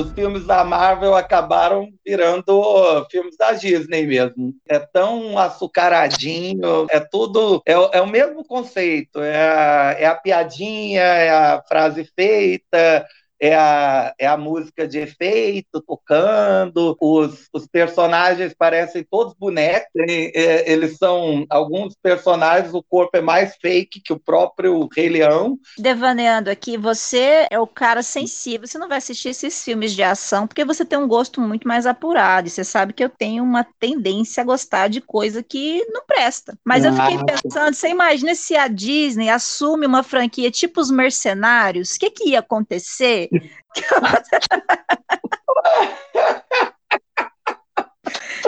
Os 0.00 0.12
filmes 0.12 0.46
da 0.46 0.64
Marvel 0.64 1.14
acabaram 1.14 1.88
virando 2.04 2.62
filmes 3.10 3.36
da 3.36 3.52
Disney 3.52 4.06
mesmo. 4.06 4.54
É 4.68 4.78
tão 4.78 5.38
açucaradinho, 5.38 6.86
é 6.90 7.00
tudo. 7.00 7.62
É, 7.66 7.72
é 7.72 8.00
o 8.00 8.06
mesmo 8.06 8.44
conceito. 8.44 9.20
É 9.20 9.48
a, 9.48 9.96
é 9.98 10.06
a 10.06 10.14
piadinha, 10.14 11.02
é 11.02 11.30
a 11.30 11.62
frase 11.68 12.04
feita, 12.16 13.06
é 13.40 13.54
a, 13.54 14.14
é 14.18 14.26
a 14.26 14.36
música 14.36 14.86
de 14.86 14.98
efeito 14.98 15.80
tocando, 15.80 16.96
os, 17.00 17.48
os 17.52 17.66
personagens 17.66 18.54
parecem 18.56 19.06
todos 19.10 19.34
bonecos, 19.34 19.88
é, 19.96 20.70
eles 20.70 20.96
são, 20.98 21.46
alguns 21.48 21.94
personagens, 22.02 22.74
o 22.74 22.82
corpo 22.82 23.16
é 23.16 23.22
mais 23.22 23.56
fake 23.56 24.02
que 24.04 24.12
o 24.12 24.20
próprio 24.20 24.88
Rei 24.94 25.08
Leão. 25.08 25.58
Devaneando 25.78 26.50
aqui, 26.50 26.76
você 26.76 27.46
é 27.50 27.58
o 27.58 27.66
cara 27.66 28.02
sensível, 28.02 28.68
você 28.68 28.78
não 28.78 28.88
vai 28.88 28.98
assistir 28.98 29.30
esses 29.30 29.64
filmes 29.64 29.92
de 29.92 30.02
ação 30.02 30.46
porque 30.46 30.64
você 30.64 30.84
tem 30.84 30.98
um 30.98 31.08
gosto 31.08 31.40
muito 31.40 31.66
mais 31.66 31.86
apurado, 31.86 32.48
e 32.48 32.50
você 32.50 32.64
sabe 32.64 32.92
que 32.92 33.02
eu 33.02 33.08
tenho 33.08 33.42
uma 33.42 33.64
tendência 33.78 34.42
a 34.42 34.44
gostar 34.44 34.88
de 34.88 35.00
coisa 35.00 35.42
que 35.42 35.84
não 35.88 36.04
presta. 36.04 36.58
Mas 36.64 36.84
eu 36.84 36.92
fiquei 36.92 37.18
pensando, 37.24 37.74
você 37.74 37.88
imagina 37.88 38.34
se 38.34 38.56
a 38.56 38.68
Disney 38.68 39.30
assume 39.30 39.86
uma 39.86 40.02
franquia 40.02 40.50
tipo 40.50 40.80
os 40.80 40.90
Mercenários, 40.90 41.94
o 41.94 41.98
que, 41.98 42.10
que 42.10 42.30
ia 42.30 42.40
acontecer? 42.40 43.29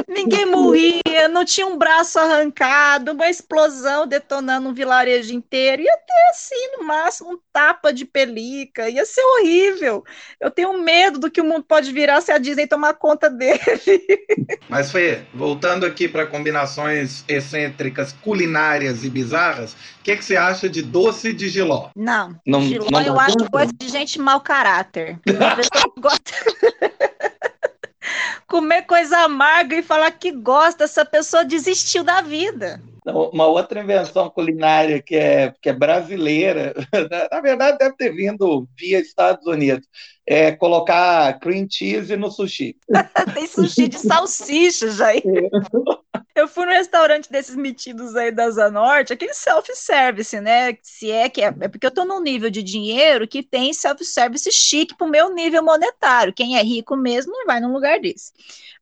Ninguém 0.08 0.46
morria, 0.46 1.28
não 1.28 1.44
tinha 1.44 1.66
um 1.66 1.76
braço 1.76 2.18
arrancado, 2.18 3.12
uma 3.12 3.28
explosão 3.28 4.06
detonando 4.06 4.68
um 4.68 4.74
vilarejo 4.74 5.34
inteiro. 5.34 5.82
Ia 5.82 5.96
ter, 5.96 6.11
assim, 6.32 6.76
no 6.76 6.84
máximo, 6.84 7.32
um 7.32 7.38
tapa 7.52 7.92
de 7.92 8.04
pelica. 8.04 8.88
Ia 8.88 9.04
ser 9.04 9.22
horrível. 9.22 10.02
Eu 10.40 10.50
tenho 10.50 10.72
medo 10.82 11.18
do 11.18 11.30
que 11.30 11.40
o 11.40 11.44
mundo 11.44 11.62
pode 11.62 11.92
virar 11.92 12.20
se 12.20 12.32
a 12.32 12.38
Disney 12.38 12.66
tomar 12.66 12.94
conta 12.94 13.30
dele. 13.30 13.60
Mas, 14.68 14.90
Fê, 14.90 15.22
voltando 15.32 15.86
aqui 15.86 16.08
para 16.08 16.26
combinações 16.26 17.24
excêntricas, 17.28 18.12
culinárias 18.12 19.04
e 19.04 19.10
bizarras, 19.10 19.72
o 19.72 20.02
que, 20.02 20.16
que 20.16 20.24
você 20.24 20.36
acha 20.36 20.68
de 20.68 20.82
doce 20.82 21.32
de 21.32 21.48
giló? 21.48 21.90
Não, 21.94 22.34
não 22.46 22.62
giló 22.62 22.88
não 22.90 23.02
eu 23.02 23.20
acho 23.20 23.48
coisa 23.50 23.72
de 23.72 23.88
gente 23.88 24.18
mau 24.18 24.40
caráter. 24.40 25.20
Comer 28.48 28.82
coisa 28.82 29.18
amarga 29.20 29.76
e 29.76 29.82
falar 29.82 30.10
que 30.10 30.32
gosta, 30.32 30.84
essa 30.84 31.04
pessoa 31.04 31.44
desistiu 31.44 32.02
da 32.04 32.20
vida. 32.20 32.82
Uma 33.04 33.46
outra 33.46 33.80
invenção 33.80 34.30
culinária 34.30 35.02
que 35.02 35.16
é, 35.16 35.52
que 35.60 35.68
é 35.68 35.72
brasileira, 35.72 36.72
na 37.32 37.40
verdade 37.40 37.78
deve 37.78 37.96
ter 37.96 38.12
vindo 38.14 38.68
via 38.78 39.00
Estados 39.00 39.44
Unidos, 39.46 39.88
é 40.26 40.52
colocar 40.52 41.38
cream 41.40 41.66
cheese 41.68 42.16
no 42.16 42.30
sushi. 42.30 42.76
Tem 43.34 43.46
sushi 43.46 43.88
de 43.88 43.98
salsicha, 43.98 44.90
Jair. 44.90 45.22
Eu 46.34 46.48
fui 46.48 46.64
no 46.64 46.72
restaurante 46.72 47.30
desses 47.30 47.54
metidos 47.54 48.16
aí 48.16 48.30
da 48.30 48.50
Zanorte, 48.50 49.12
aquele 49.12 49.34
self-service, 49.34 50.40
né? 50.40 50.76
Se 50.82 51.10
é 51.10 51.28
que 51.28 51.42
é, 51.42 51.54
é 51.60 51.68
porque 51.68 51.86
eu 51.86 51.90
tô 51.90 52.06
num 52.06 52.22
nível 52.22 52.48
de 52.48 52.62
dinheiro 52.62 53.28
que 53.28 53.42
tem 53.42 53.72
self-service 53.74 54.50
chique 54.50 54.96
pro 54.96 55.06
meu 55.06 55.34
nível 55.34 55.62
monetário. 55.62 56.32
Quem 56.32 56.56
é 56.56 56.62
rico 56.62 56.96
mesmo 56.96 57.32
não 57.32 57.44
vai 57.44 57.60
num 57.60 57.72
lugar 57.72 58.00
desse. 58.00 58.32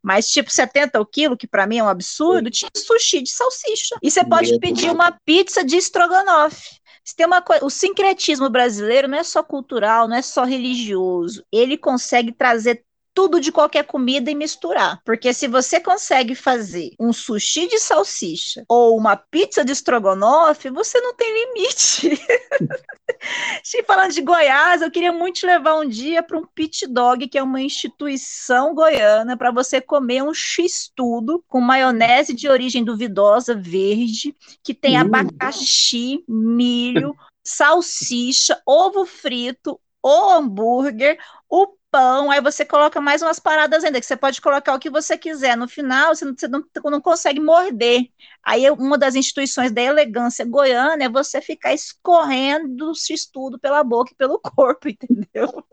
Mas, 0.02 0.28
tipo, 0.28 0.50
70 0.50 1.00
o 1.00 1.04
quilo, 1.04 1.36
que 1.36 1.46
para 1.46 1.66
mim 1.66 1.78
é 1.78 1.82
um 1.82 1.88
absurdo, 1.88 2.50
tinha 2.50 2.70
sushi 2.74 3.22
de 3.22 3.30
salsicha. 3.30 3.96
E 4.02 4.10
você 4.10 4.24
pode 4.24 4.58
pedir 4.58 4.90
uma 4.90 5.12
pizza 5.24 5.64
de 5.64 5.76
estrogonofe. 5.76 6.79
Se 7.04 7.16
tem 7.16 7.26
uma 7.26 7.42
coisa, 7.42 7.64
o 7.64 7.70
sincretismo 7.70 8.48
brasileiro 8.50 9.08
não 9.08 9.18
é 9.18 9.24
só 9.24 9.42
cultural, 9.42 10.08
não 10.08 10.16
é 10.16 10.22
só 10.22 10.44
religioso. 10.44 11.44
Ele 11.50 11.76
consegue 11.76 12.32
trazer 12.32 12.84
tudo 13.20 13.38
de 13.38 13.52
qualquer 13.52 13.84
comida 13.84 14.30
e 14.30 14.34
misturar. 14.34 14.98
Porque 15.04 15.34
se 15.34 15.46
você 15.46 15.78
consegue 15.78 16.34
fazer 16.34 16.92
um 16.98 17.12
sushi 17.12 17.68
de 17.68 17.78
salsicha 17.78 18.64
ou 18.66 18.96
uma 18.96 19.14
pizza 19.14 19.62
de 19.62 19.72
estrogonofe, 19.72 20.70
você 20.70 20.98
não 21.02 21.14
tem 21.14 21.30
limite. 21.30 22.18
falando 23.86 24.14
de 24.14 24.22
Goiás, 24.22 24.80
eu 24.80 24.90
queria 24.90 25.12
muito 25.12 25.40
te 25.40 25.46
levar 25.46 25.78
um 25.78 25.86
dia 25.86 26.22
para 26.22 26.38
um 26.38 26.46
pit 26.46 26.86
dog, 26.86 27.28
que 27.28 27.36
é 27.36 27.42
uma 27.42 27.60
instituição 27.60 28.74
goiana, 28.74 29.36
para 29.36 29.50
você 29.50 29.82
comer 29.82 30.22
um 30.22 30.32
x-tudo 30.32 31.44
com 31.46 31.60
maionese 31.60 32.32
de 32.32 32.48
origem 32.48 32.82
duvidosa 32.82 33.54
verde, 33.54 34.34
que 34.62 34.72
tem 34.72 34.96
uh. 34.96 35.00
abacaxi, 35.02 36.24
milho, 36.26 37.14
salsicha, 37.44 38.58
ovo 38.64 39.04
frito, 39.04 39.78
o 40.02 40.30
hambúrguer, 40.30 41.18
o 41.50 41.66
pão, 41.90 42.30
aí 42.30 42.40
você 42.40 42.64
coloca 42.64 43.00
mais 43.00 43.22
umas 43.22 43.38
paradas 43.38 43.84
ainda, 43.84 44.00
que 44.00 44.06
você 44.06 44.16
pode 44.16 44.40
colocar 44.40 44.74
o 44.74 44.78
que 44.78 44.88
você 44.88 45.18
quiser. 45.18 45.56
No 45.56 45.68
final, 45.68 46.14
você 46.14 46.24
não, 46.24 46.34
você 46.34 46.48
não, 46.48 46.64
não 46.84 47.00
consegue 47.00 47.40
morder. 47.40 48.08
Aí, 48.42 48.70
uma 48.70 48.96
das 48.96 49.14
instituições 49.14 49.72
da 49.72 49.82
elegância 49.82 50.44
goiana 50.44 51.04
é 51.04 51.08
você 51.08 51.40
ficar 51.40 51.74
escorrendo 51.74 52.94
x 52.94 53.26
tudo 53.26 53.58
pela 53.58 53.82
boca 53.82 54.12
e 54.12 54.16
pelo 54.16 54.38
corpo, 54.40 54.88
entendeu? 54.88 55.64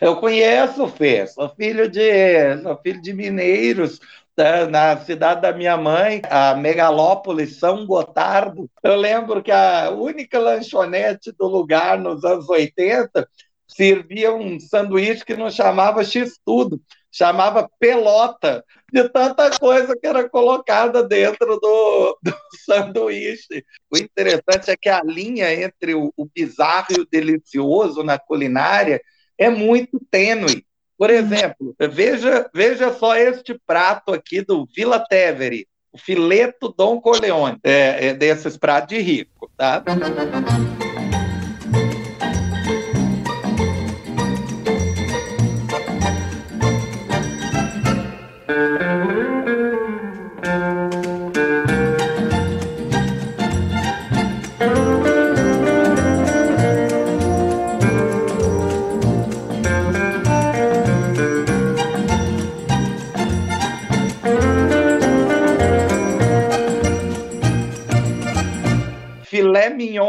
Eu 0.00 0.16
conheço, 0.16 0.86
Fê, 0.88 1.26
sou 1.26 1.48
filho 1.50 1.88
de, 1.90 2.62
sou 2.62 2.76
filho 2.80 3.02
de 3.02 3.12
mineiros, 3.12 4.00
né, 4.36 4.66
na 4.66 4.96
cidade 4.98 5.42
da 5.42 5.52
minha 5.52 5.76
mãe, 5.76 6.22
a 6.30 6.54
megalópole 6.54 7.46
São 7.46 7.84
Gotardo. 7.84 8.70
Eu 8.82 8.94
lembro 8.94 9.42
que 9.42 9.50
a 9.50 9.90
única 9.90 10.38
lanchonete 10.38 11.32
do 11.32 11.46
lugar 11.48 11.98
nos 11.98 12.24
anos 12.24 12.48
80 12.48 13.28
servia 13.68 14.32
um 14.34 14.58
sanduíche 14.58 15.24
que 15.24 15.36
não 15.36 15.50
chamava 15.50 16.02
X-tudo, 16.02 16.80
chamava 17.12 17.68
pelota, 17.78 18.64
de 18.92 19.08
tanta 19.10 19.50
coisa 19.58 19.94
que 19.96 20.06
era 20.06 20.28
colocada 20.28 21.02
dentro 21.02 21.58
do, 21.60 22.18
do 22.22 22.34
sanduíche. 22.64 23.64
O 23.92 23.98
interessante 23.98 24.70
é 24.70 24.76
que 24.76 24.88
a 24.88 25.02
linha 25.02 25.52
entre 25.52 25.94
o, 25.94 26.12
o 26.16 26.26
bizarro 26.26 26.86
e 26.96 27.00
o 27.00 27.06
delicioso 27.06 28.02
na 28.02 28.18
culinária 28.18 29.00
é 29.36 29.50
muito 29.50 30.00
tênue. 30.10 30.64
Por 30.96 31.10
exemplo, 31.10 31.76
veja, 31.78 32.50
veja 32.52 32.92
só 32.92 33.14
este 33.16 33.56
prato 33.66 34.12
aqui 34.12 34.40
do 34.40 34.66
Vila 34.74 34.98
Tevere, 34.98 35.68
o 35.92 35.98
fileto 35.98 36.74
Dom 36.76 37.00
Corleone, 37.00 37.58
é, 37.62 38.08
é 38.08 38.14
desses 38.14 38.56
pratos 38.56 38.96
de 38.96 39.02
rico, 39.02 39.50
tá? 39.56 39.82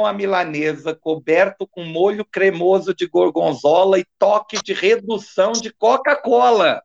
À 0.09 0.13
milanesa 0.13 0.93
coberto 0.93 1.67
com 1.67 1.83
molho 1.83 2.25
cremoso 2.25 2.93
de 2.93 3.07
gorgonzola 3.07 3.99
e 3.99 4.05
toque 4.17 4.61
de 4.63 4.73
redução 4.73 5.51
de 5.53 5.71
Coca-Cola. 5.71 6.81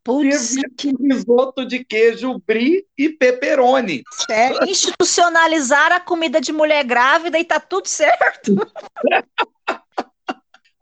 Que... 0.77 0.93
risoto 1.01 1.67
de 1.67 1.85
queijo 1.85 2.41
brie 2.47 2.85
e 2.97 3.09
pepperoni. 3.09 4.03
É, 4.31 4.65
institucionalizar 4.71 5.93
a 5.93 6.01
comida 6.01 6.41
de 6.41 6.53
mulher 6.53 6.85
grávida 6.85 7.39
e 7.39 7.45
tá 7.45 7.59
tudo 7.59 7.87
certo. 7.87 8.55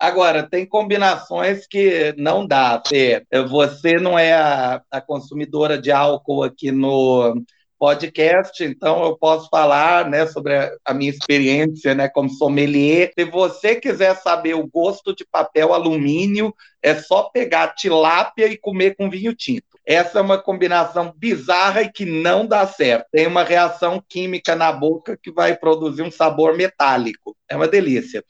Agora, 0.03 0.43
tem 0.43 0.67
combinações 0.67 1.65
que 1.65 2.13
não 2.19 2.45
dá, 2.45 2.83
Fê. 2.85 3.25
Você 3.49 4.01
não 4.01 4.19
é 4.19 4.33
a, 4.33 4.83
a 4.91 5.01
consumidora 5.01 5.81
de 5.81 5.93
álcool 5.93 6.43
aqui 6.43 6.73
no, 6.73 7.41
podcast, 7.83 8.63
então 8.63 9.03
eu 9.03 9.19
posso 9.19 9.49
falar 9.49 10.09
né, 10.09 10.25
sobre 10.29 10.55
a 10.85 10.95
minha 10.95 11.11
experiência 11.11 11.97
né, 11.97 12.09
como 12.09 12.31
sommelier. 12.31 13.11
Se 13.13 13.25
você 13.25 13.75
quiser 13.75 14.15
saber 14.19 14.55
o 14.55 14.69
gosto 14.69 15.13
de 15.13 15.27
papel 15.29 15.75
alumínio, 15.75 16.55
é 16.83 16.95
só 16.97 17.25
pegar 17.25 17.75
tilápia 17.75 18.47
e 18.47 18.57
comer 18.57 18.97
com 18.97 19.09
vinho 19.09 19.35
tinto. 19.35 19.73
Essa 19.85 20.21
é 20.21 20.23
uma 20.23 20.39
combinação 20.39 21.13
bizarra 21.17 21.83
e 21.83 21.91
que 21.91 22.05
não 22.05 22.47
dá 22.47 22.67
certo. 22.67 23.07
Tem 23.11 23.27
uma 23.27 23.43
reação 23.43 24.03
química 24.09 24.55
na 24.55 24.73
boca 24.73 25.19
que 25.21 25.33
vai 25.33 25.57
produzir 25.57 26.03
um 26.03 26.11
sabor 26.11 26.57
metálico. 26.57 27.37
É 27.49 27.57
uma 27.57 27.69
delícia. 27.69 28.25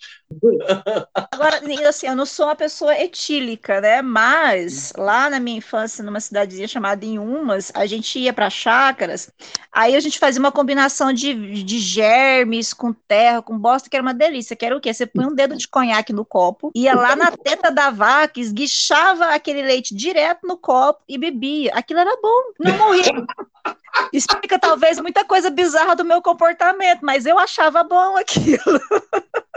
Agora, 1.31 1.61
assim, 1.87 2.09
eu 2.09 2.17
não 2.17 2.27
sou 2.27 2.47
uma 2.47 2.57
pessoa 2.57 2.99
etílica, 2.99 3.81
né? 3.81 4.03
Mas 4.03 4.93
lá 4.97 5.31
na 5.31 5.39
minha 5.39 5.59
infância, 5.59 6.03
numa 6.03 6.19
cidadezinha 6.19 6.67
chamada 6.67 7.05
Inhumas, 7.05 7.71
a 7.75 7.87
gente 7.87 8.19
ia 8.19 8.33
para 8.33 8.51
chácaras, 8.51 9.31
aí 9.71 9.95
a 9.95 10.01
gente 10.01 10.19
fazia 10.19 10.41
uma 10.41 10.51
combinação 10.51 11.13
de, 11.13 11.63
de 11.63 11.79
germes 11.79 12.73
com 12.73 12.93
terra, 12.93 13.43
com 13.43 13.57
bosta, 13.57 13.89
que 13.89 13.97
era 13.97 14.03
uma 14.03 14.15
delícia. 14.15 14.57
Que 14.57 14.67
era 14.67 14.77
o 14.77 14.81
quê? 14.81 14.93
Você 14.93 15.07
põe 15.07 15.27
um 15.27 15.35
dedo 15.35 15.57
de 15.57 15.69
conhaque 15.69 16.13
no 16.13 16.25
copo, 16.25 16.73
ia 16.75 16.95
lá 16.95 17.15
na 17.15 17.31
teta 17.31 17.71
da 17.71 17.91
vaca, 17.91 18.41
esguichava 18.43 19.27
aquele 19.27 19.63
leite 19.63 19.95
direto 19.95 20.47
no 20.47 20.57
copo 20.57 21.03
e 21.09 21.17
bebia. 21.17 21.73
Aquilo 21.75 22.01
era 22.01 22.17
bom, 22.21 22.43
não 22.59 22.77
morria. 22.77 23.05
Explica 24.13 24.59
talvez 24.59 24.99
muita 25.01 25.25
coisa 25.25 25.51
bizarra 25.51 25.95
do 25.95 26.05
meu 26.05 26.21
comportamento, 26.21 27.01
mas 27.03 27.27
eu 27.27 27.39
achava 27.39 27.83
bom 27.85 28.17
aquilo. 28.17 28.59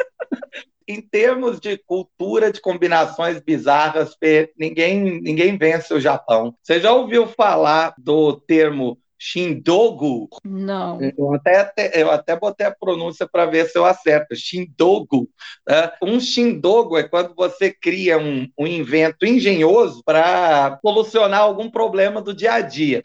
em 0.88 1.02
termos 1.02 1.60
de 1.60 1.78
cultura 1.78 2.52
de 2.52 2.62
combinações 2.62 3.41
bizarras, 3.41 4.15
ninguém, 4.58 5.19
ninguém 5.21 5.58
vence 5.58 5.93
o 5.93 6.00
Japão. 6.00 6.56
Você 6.62 6.80
já 6.80 6.93
ouviu 6.93 7.28
falar 7.28 7.93
do 7.98 8.34
termo 8.34 9.00
Shindogu? 9.17 10.30
Não. 10.43 10.99
Eu 11.17 11.34
até, 11.34 11.91
eu 11.93 12.12
até 12.12 12.38
botei 12.38 12.65
a 12.65 12.75
pronúncia 12.75 13.28
para 13.28 13.45
ver 13.45 13.67
se 13.67 13.78
eu 13.78 13.86
acerto. 13.86 14.36
Shindogu. 14.36 15.30
Né? 15.67 15.91
Um 16.01 16.19
Shindogu 16.19 16.97
é 16.97 17.04
quando 17.04 17.34
você 17.36 17.71
cria 17.71 18.17
um, 18.17 18.47
um 18.58 18.67
invento 18.67 19.25
engenhoso 19.25 20.01
para 20.06 20.80
solucionar 20.82 21.41
algum 21.41 21.69
problema 21.69 22.21
do 22.21 22.34
dia 22.34 22.54
a 22.54 22.62
dia 22.62 23.04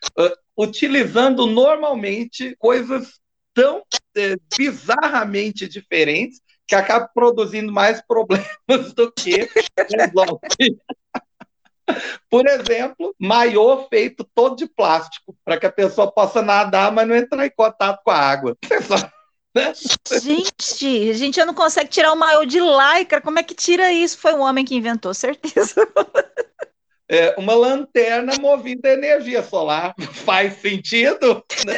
utilizando 0.61 1.47
normalmente 1.47 2.55
coisas 2.59 3.19
tão 3.55 3.83
é, 4.15 4.37
bizarramente 4.59 5.67
diferentes 5.67 6.41
que 6.67 6.75
acaba 6.75 7.09
produzindo 7.13 7.73
mais 7.73 8.01
problemas 8.07 8.93
do 8.95 9.11
que 9.11 9.49
resolve. 9.91 10.39
Por 12.29 12.47
exemplo, 12.47 13.15
maiô 13.19 13.87
feito 13.89 14.25
todo 14.35 14.57
de 14.57 14.67
plástico, 14.67 15.37
para 15.45 15.59
que 15.59 15.67
a 15.67 15.73
pessoa 15.73 16.11
possa 16.11 16.43
nadar, 16.43 16.93
mas 16.93 17.07
não 17.07 17.17
entrar 17.17 17.47
em 17.47 17.51
contato 17.51 18.01
com 18.05 18.11
a 18.11 18.19
água. 18.19 18.57
Né? 19.53 19.73
Gente, 20.23 21.11
a 21.11 21.13
gente 21.13 21.45
não 21.45 21.53
consegue 21.53 21.91
tirar 21.91 22.13
o 22.13 22.17
maiô 22.17 22.45
de 22.45 22.61
lycra. 22.61 23.21
Como 23.21 23.37
é 23.41 23.43
que 23.43 23.53
tira 23.53 23.93
isso? 23.93 24.17
Foi 24.17 24.33
um 24.33 24.43
homem 24.43 24.65
que 24.65 24.77
inventou, 24.77 25.13
certeza. 25.13 25.75
É, 27.13 27.35
uma 27.37 27.55
lanterna 27.57 28.35
movida 28.41 28.89
a 28.89 28.93
energia 28.93 29.43
solar. 29.43 29.93
Faz 30.25 30.59
sentido? 30.59 31.45
Né? 31.67 31.75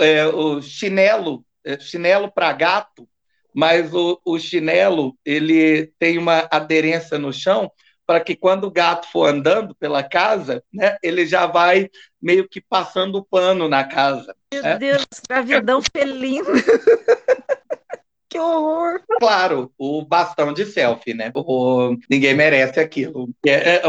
é, 0.00 0.26
o 0.26 0.60
chinelo, 0.60 1.44
é, 1.64 1.78
chinelo 1.78 2.28
para 2.28 2.52
gato, 2.52 3.08
mas 3.58 3.92
o, 3.92 4.20
o 4.24 4.38
chinelo 4.38 5.18
ele 5.24 5.92
tem 5.98 6.16
uma 6.16 6.46
aderência 6.48 7.18
no 7.18 7.32
chão 7.32 7.68
para 8.06 8.20
que 8.20 8.36
quando 8.36 8.68
o 8.68 8.70
gato 8.70 9.10
for 9.10 9.28
andando 9.28 9.74
pela 9.74 10.00
casa, 10.00 10.62
né, 10.72 10.96
ele 11.02 11.26
já 11.26 11.44
vai 11.44 11.90
meio 12.22 12.48
que 12.48 12.60
passando 12.60 13.16
o 13.16 13.24
pano 13.24 13.68
na 13.68 13.82
casa. 13.82 14.32
Meu 14.54 14.62
né? 14.62 14.78
Deus, 14.78 15.04
gravidão 15.28 15.80
felina. 15.82 16.46
que 18.30 18.38
horror! 18.38 19.00
Claro, 19.18 19.72
o 19.76 20.04
bastão 20.04 20.54
de 20.54 20.64
selfie, 20.64 21.12
né? 21.12 21.32
O, 21.34 21.96
ninguém 22.08 22.34
merece 22.34 22.78
aquilo. 22.78 23.28
É, 23.44 23.74
é, 23.74 23.82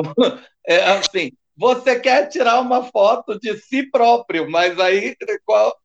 é, 0.67 0.83
assim, 0.93 1.31
você 1.59 1.99
quer 1.99 2.29
tirar 2.29 2.61
uma 2.61 2.85
foto 2.85 3.37
de 3.37 3.57
si 3.57 3.83
próprio, 3.83 4.49
mas 4.49 4.79
aí 4.79 5.13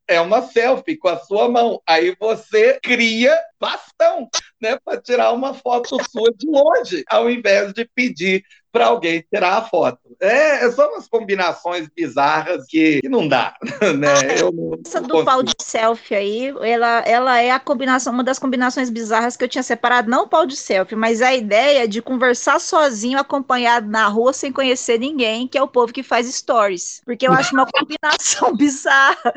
é 0.06 0.20
uma 0.20 0.40
selfie 0.40 0.96
com 0.96 1.08
a 1.08 1.18
sua 1.18 1.48
mão. 1.48 1.82
Aí 1.84 2.14
você 2.18 2.78
cria 2.80 3.36
bastão, 3.58 4.28
né, 4.62 4.78
para 4.84 5.00
tirar 5.00 5.32
uma 5.32 5.52
foto 5.52 5.96
sua 6.08 6.32
de 6.32 6.46
longe, 6.46 7.02
ao 7.08 7.28
invés 7.28 7.72
de 7.72 7.84
pedir 7.92 8.44
para 8.74 8.86
alguém 8.86 9.24
tirar 9.32 9.58
a 9.58 9.62
foto. 9.62 10.00
É, 10.20 10.68
são 10.72 10.90
umas 10.90 11.06
combinações 11.06 11.88
bizarras 11.94 12.66
que, 12.66 13.00
que 13.00 13.08
não 13.08 13.28
dá, 13.28 13.54
né? 13.96 14.08
Ah, 14.08 14.36
eu 14.36 14.50
não, 14.50 14.80
essa 14.84 15.00
não 15.00 15.06
do 15.06 15.12
consigo. 15.12 15.30
pau 15.30 15.42
de 15.44 15.54
selfie 15.62 16.14
aí, 16.16 16.54
ela, 16.60 16.98
ela 17.06 17.40
é 17.40 17.52
a 17.52 17.60
combinação, 17.60 18.12
uma 18.12 18.24
das 18.24 18.40
combinações 18.40 18.90
bizarras 18.90 19.36
que 19.36 19.44
eu 19.44 19.48
tinha 19.48 19.62
separado, 19.62 20.10
não 20.10 20.24
o 20.24 20.28
pau 20.28 20.44
de 20.44 20.56
selfie, 20.56 20.96
mas 20.96 21.22
a 21.22 21.32
ideia 21.32 21.86
de 21.86 22.02
conversar 22.02 22.58
sozinho, 22.58 23.16
acompanhado 23.16 23.88
na 23.88 24.08
rua, 24.08 24.32
sem 24.32 24.50
conhecer 24.50 24.98
ninguém, 24.98 25.46
que 25.46 25.56
é 25.56 25.62
o 25.62 25.68
povo 25.68 25.92
que 25.92 26.02
faz 26.02 26.26
stories. 26.34 27.00
Porque 27.04 27.28
eu 27.28 27.32
acho 27.32 27.54
uma 27.54 27.66
combinação 27.66 28.54
bizarra. 28.58 29.32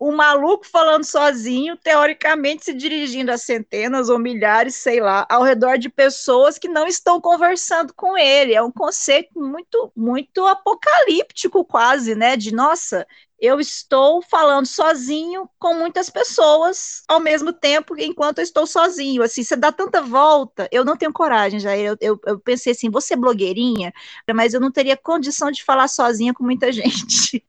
O 0.00 0.10
maluco 0.10 0.66
falando 0.66 1.04
sozinho, 1.04 1.76
teoricamente 1.76 2.64
se 2.64 2.74
dirigindo 2.74 3.30
a 3.30 3.38
centenas 3.38 4.08
ou 4.08 4.18
milhares, 4.18 4.74
sei 4.74 4.98
lá, 4.98 5.26
ao 5.28 5.44
redor 5.44 5.78
de 5.78 5.88
pessoas 5.88 6.58
que 6.58 6.68
não 6.68 6.88
estão 6.88 7.20
conversando 7.20 7.94
com 7.94 8.18
ele. 8.18 8.52
É 8.52 8.62
um 8.62 8.70
conceito 8.80 9.38
muito, 9.38 9.92
muito 9.94 10.46
apocalíptico, 10.46 11.62
quase, 11.66 12.14
né? 12.14 12.34
De 12.34 12.50
nossa, 12.50 13.06
eu 13.38 13.60
estou 13.60 14.22
falando 14.22 14.64
sozinho 14.64 15.46
com 15.58 15.74
muitas 15.74 16.08
pessoas 16.08 17.02
ao 17.06 17.20
mesmo 17.20 17.52
tempo 17.52 17.94
enquanto 17.98 18.38
eu 18.38 18.42
estou 18.42 18.66
sozinho. 18.66 19.22
Assim, 19.22 19.42
você 19.42 19.54
dá 19.54 19.70
tanta 19.70 20.00
volta, 20.00 20.66
eu 20.72 20.82
não 20.82 20.96
tenho 20.96 21.12
coragem, 21.12 21.60
já. 21.60 21.76
Eu, 21.76 21.94
eu, 22.00 22.18
eu 22.24 22.40
pensei 22.40 22.72
assim, 22.72 22.88
você 22.88 23.12
é 23.12 23.18
blogueirinha, 23.18 23.92
mas 24.34 24.54
eu 24.54 24.60
não 24.60 24.72
teria 24.72 24.96
condição 24.96 25.50
de 25.50 25.62
falar 25.62 25.86
sozinha 25.86 26.32
com 26.32 26.42
muita 26.42 26.72
gente. 26.72 27.44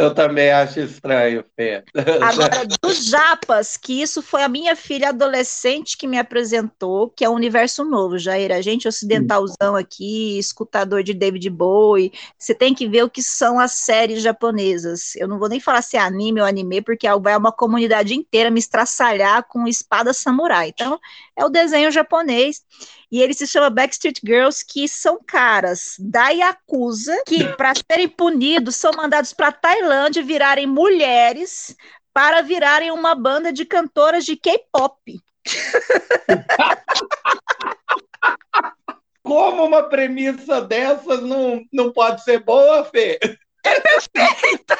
Eu 0.00 0.14
também 0.14 0.50
acho 0.50 0.80
estranho, 0.80 1.44
Fê. 1.54 1.84
Agora, 2.22 2.66
dos 2.82 3.06
Japas, 3.06 3.76
que 3.76 4.00
isso 4.00 4.22
foi 4.22 4.42
a 4.42 4.48
minha 4.48 4.74
filha 4.74 5.10
adolescente 5.10 5.96
que 5.96 6.06
me 6.06 6.18
apresentou, 6.18 7.10
que 7.10 7.24
é 7.24 7.28
um 7.28 7.34
universo 7.34 7.84
novo, 7.84 8.18
Jair. 8.18 8.52
A 8.52 8.60
gente 8.60 8.88
ocidentalzão 8.88 9.76
aqui, 9.76 10.38
escutador 10.38 11.02
de 11.02 11.12
David 11.12 11.48
Bowie, 11.50 12.12
você 12.38 12.54
tem 12.54 12.74
que 12.74 12.88
ver 12.88 13.04
o 13.04 13.10
que 13.10 13.22
são 13.22 13.60
as 13.60 13.72
séries 13.72 14.22
japonesas. 14.22 15.14
Eu 15.16 15.28
não 15.28 15.38
vou 15.38 15.48
nem 15.48 15.60
falar 15.60 15.82
se 15.82 15.96
é 15.96 16.00
anime 16.00 16.40
ou 16.40 16.46
anime, 16.46 16.80
porque 16.82 17.06
vai 17.20 17.36
uma 17.36 17.52
comunidade 17.52 18.14
inteira 18.14 18.50
me 18.50 18.58
estraçalhar 18.58 19.46
com 19.48 19.66
espada 19.66 20.12
samurai. 20.12 20.68
Então, 20.68 20.98
é 21.36 21.44
o 21.44 21.50
desenho 21.50 21.90
japonês 21.90 22.62
e 23.10 23.20
ele 23.20 23.34
se 23.34 23.46
chama 23.46 23.70
Backstreet 23.70 24.20
Girls, 24.24 24.64
que 24.64 24.86
são 24.86 25.18
caras 25.26 25.96
da 25.98 26.28
Yakuza, 26.28 27.24
que, 27.26 27.44
para 27.56 27.72
serem 27.74 28.08
punidos, 28.08 28.76
são 28.76 28.92
mandados 28.92 29.32
para 29.32 29.50
Tailândia 29.50 30.22
virarem 30.22 30.66
mulheres 30.66 31.74
para 32.12 32.42
virarem 32.42 32.90
uma 32.90 33.14
banda 33.14 33.52
de 33.52 33.64
cantoras 33.64 34.24
de 34.24 34.36
K-pop. 34.36 35.20
Como 39.22 39.64
uma 39.64 39.84
premissa 39.84 40.60
dessas 40.60 41.22
não, 41.22 41.62
não 41.72 41.92
pode 41.92 42.24
ser 42.24 42.40
boa, 42.40 42.84
Fê? 42.84 43.16
É 43.62 43.80
perfeita! 43.80 44.78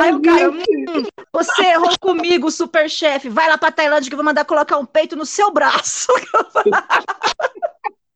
Aí 0.00 0.12
o 0.12 0.22
cara, 0.22 0.50
hum, 0.50 0.62
você 1.32 1.62
errou 1.62 1.98
comigo, 1.98 2.50
super 2.50 2.88
chefe. 2.88 3.28
Vai 3.28 3.48
lá 3.48 3.58
pra 3.58 3.72
Tailândia 3.72 4.08
que 4.08 4.14
eu 4.14 4.18
vou 4.18 4.24
mandar 4.24 4.44
colocar 4.44 4.78
um 4.78 4.86
peito 4.86 5.16
no 5.16 5.26
seu 5.26 5.52
braço. 5.52 6.06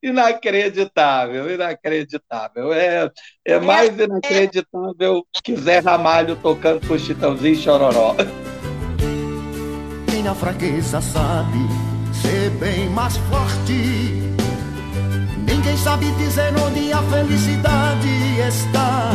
inacreditável, 0.04 1.50
inacreditável. 1.50 2.72
É, 2.74 3.10
é 3.46 3.58
mais 3.58 3.98
inacreditável 3.98 5.26
que 5.42 5.56
Zé 5.56 5.78
Ramalho 5.78 6.36
tocando 6.36 6.86
com 6.86 6.98
Chitãozinho 6.98 7.54
e 7.54 7.56
Chororó. 7.56 8.14
Quem 10.10 10.22
na 10.22 10.34
fraqueza 10.34 11.00
sabe 11.00 11.58
ser 12.12 12.50
bem 12.50 12.88
mais 12.90 13.16
forte. 13.16 14.22
Ninguém 15.46 15.76
sabe 15.78 16.10
dizer 16.12 16.52
onde 16.56 16.92
a 16.92 17.02
felicidade 17.02 18.08
está. 18.46 19.10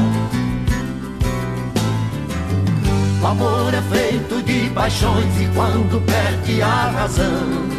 O 3.22 3.28
amor 3.28 3.74
é 3.74 3.82
feito 3.96 4.42
de 4.42 4.70
paixões 4.72 5.40
e 5.40 5.48
quando 5.54 6.02
perde 6.06 6.62
a 6.62 6.90
razão 6.90 7.79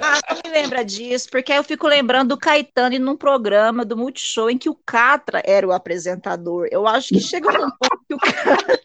Ah, 0.00 0.34
me 0.44 0.50
lembra 0.50 0.84
disso, 0.84 1.28
porque 1.30 1.52
eu 1.52 1.62
fico 1.64 1.86
lembrando 1.86 2.30
do 2.30 2.38
Caetano 2.38 2.98
num 2.98 3.16
programa 3.16 3.84
do 3.84 3.96
Multishow 3.96 4.50
em 4.50 4.58
que 4.58 4.68
o 4.68 4.74
Catra 4.74 5.42
era 5.44 5.66
o 5.66 5.72
apresentador. 5.72 6.68
Eu 6.70 6.86
acho 6.86 7.08
que 7.08 7.20
chegou 7.20 7.52
um 7.52 7.70
ponto 7.70 8.04
que 8.08 8.14
o 8.14 8.18
Catra. 8.18 8.80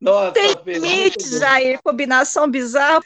Nossa, 0.00 0.32
Tem 0.32 0.54
limites 0.66 1.42
aí, 1.42 1.78
combinação 1.82 2.48
bizarra. 2.48 3.00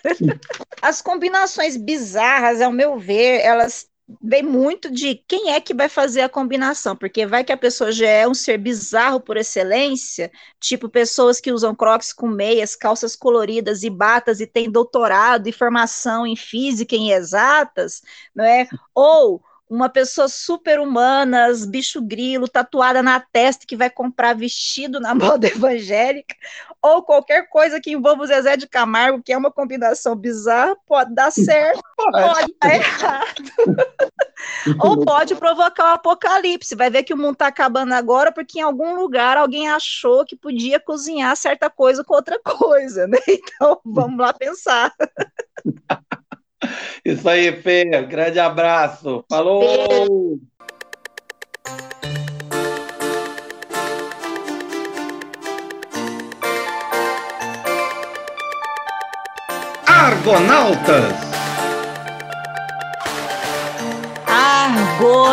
As 0.80 1.00
combinações 1.00 1.76
bizarras, 1.76 2.60
ao 2.60 2.72
meu 2.72 2.98
ver, 2.98 3.40
elas 3.40 3.86
vem 4.20 4.42
muito 4.42 4.90
de 4.90 5.14
quem 5.26 5.50
é 5.50 5.60
que 5.60 5.74
vai 5.74 5.88
fazer 5.88 6.22
a 6.22 6.28
combinação, 6.28 6.96
porque 6.96 7.26
vai 7.26 7.44
que 7.44 7.52
a 7.52 7.56
pessoa 7.56 7.92
já 7.92 8.08
é 8.08 8.28
um 8.28 8.34
ser 8.34 8.58
bizarro 8.58 9.20
por 9.20 9.36
excelência, 9.36 10.30
tipo 10.60 10.88
pessoas 10.88 11.40
que 11.40 11.52
usam 11.52 11.74
crocs 11.74 12.12
com 12.12 12.28
meias, 12.28 12.76
calças 12.76 13.16
coloridas 13.16 13.82
e 13.82 13.90
batas 13.90 14.40
e 14.40 14.46
tem 14.46 14.70
doutorado 14.70 15.46
e 15.46 15.52
formação 15.52 16.26
em 16.26 16.36
física, 16.36 16.94
em 16.96 17.12
exatas, 17.12 18.02
não 18.34 18.44
é? 18.44 18.68
Ou 18.94 19.42
uma 19.72 19.88
pessoa 19.88 20.28
super 20.28 20.78
humana, 20.78 21.48
bicho 21.66 22.02
grilo, 22.02 22.46
tatuada 22.46 23.02
na 23.02 23.18
testa, 23.18 23.64
que 23.66 23.74
vai 23.74 23.88
comprar 23.88 24.34
vestido 24.34 25.00
na 25.00 25.14
moda 25.16 25.46
evangélica, 25.46 26.34
ou 26.82 27.02
qualquer 27.02 27.48
coisa 27.48 27.80
que 27.80 27.92
envolva 27.92 28.22
o 28.22 28.26
Zezé 28.26 28.54
de 28.56 28.68
Camargo, 28.68 29.22
que 29.22 29.32
é 29.32 29.36
uma 29.36 29.50
combinação 29.50 30.14
bizarra, 30.14 30.76
pode 30.86 31.14
dar 31.14 31.30
certo, 31.30 31.82
pode 31.96 32.54
dar 32.60 32.68
errado. 32.74 33.42
ou 34.78 35.02
pode 35.04 35.34
provocar 35.36 35.84
o 35.84 35.88
um 35.88 35.94
apocalipse. 35.94 36.74
Vai 36.74 36.90
ver 36.90 37.02
que 37.02 37.14
o 37.14 37.16
mundo 37.16 37.34
está 37.34 37.46
acabando 37.46 37.94
agora 37.94 38.30
porque 38.30 38.58
em 38.58 38.62
algum 38.62 38.94
lugar 38.94 39.38
alguém 39.38 39.70
achou 39.70 40.24
que 40.26 40.36
podia 40.36 40.78
cozinhar 40.78 41.34
certa 41.34 41.70
coisa 41.70 42.04
com 42.04 42.14
outra 42.14 42.38
coisa, 42.44 43.06
né? 43.06 43.18
Então, 43.32 43.80
vamos 43.84 44.18
lá 44.18 44.32
pensar. 44.32 44.92
Isso 47.04 47.28
aí, 47.28 47.52
Fê. 47.62 47.84
Grande 48.02 48.38
abraço. 48.38 49.24
Falou! 49.28 50.40
Argonautas. 59.86 61.14
Argonautas. 64.26 65.32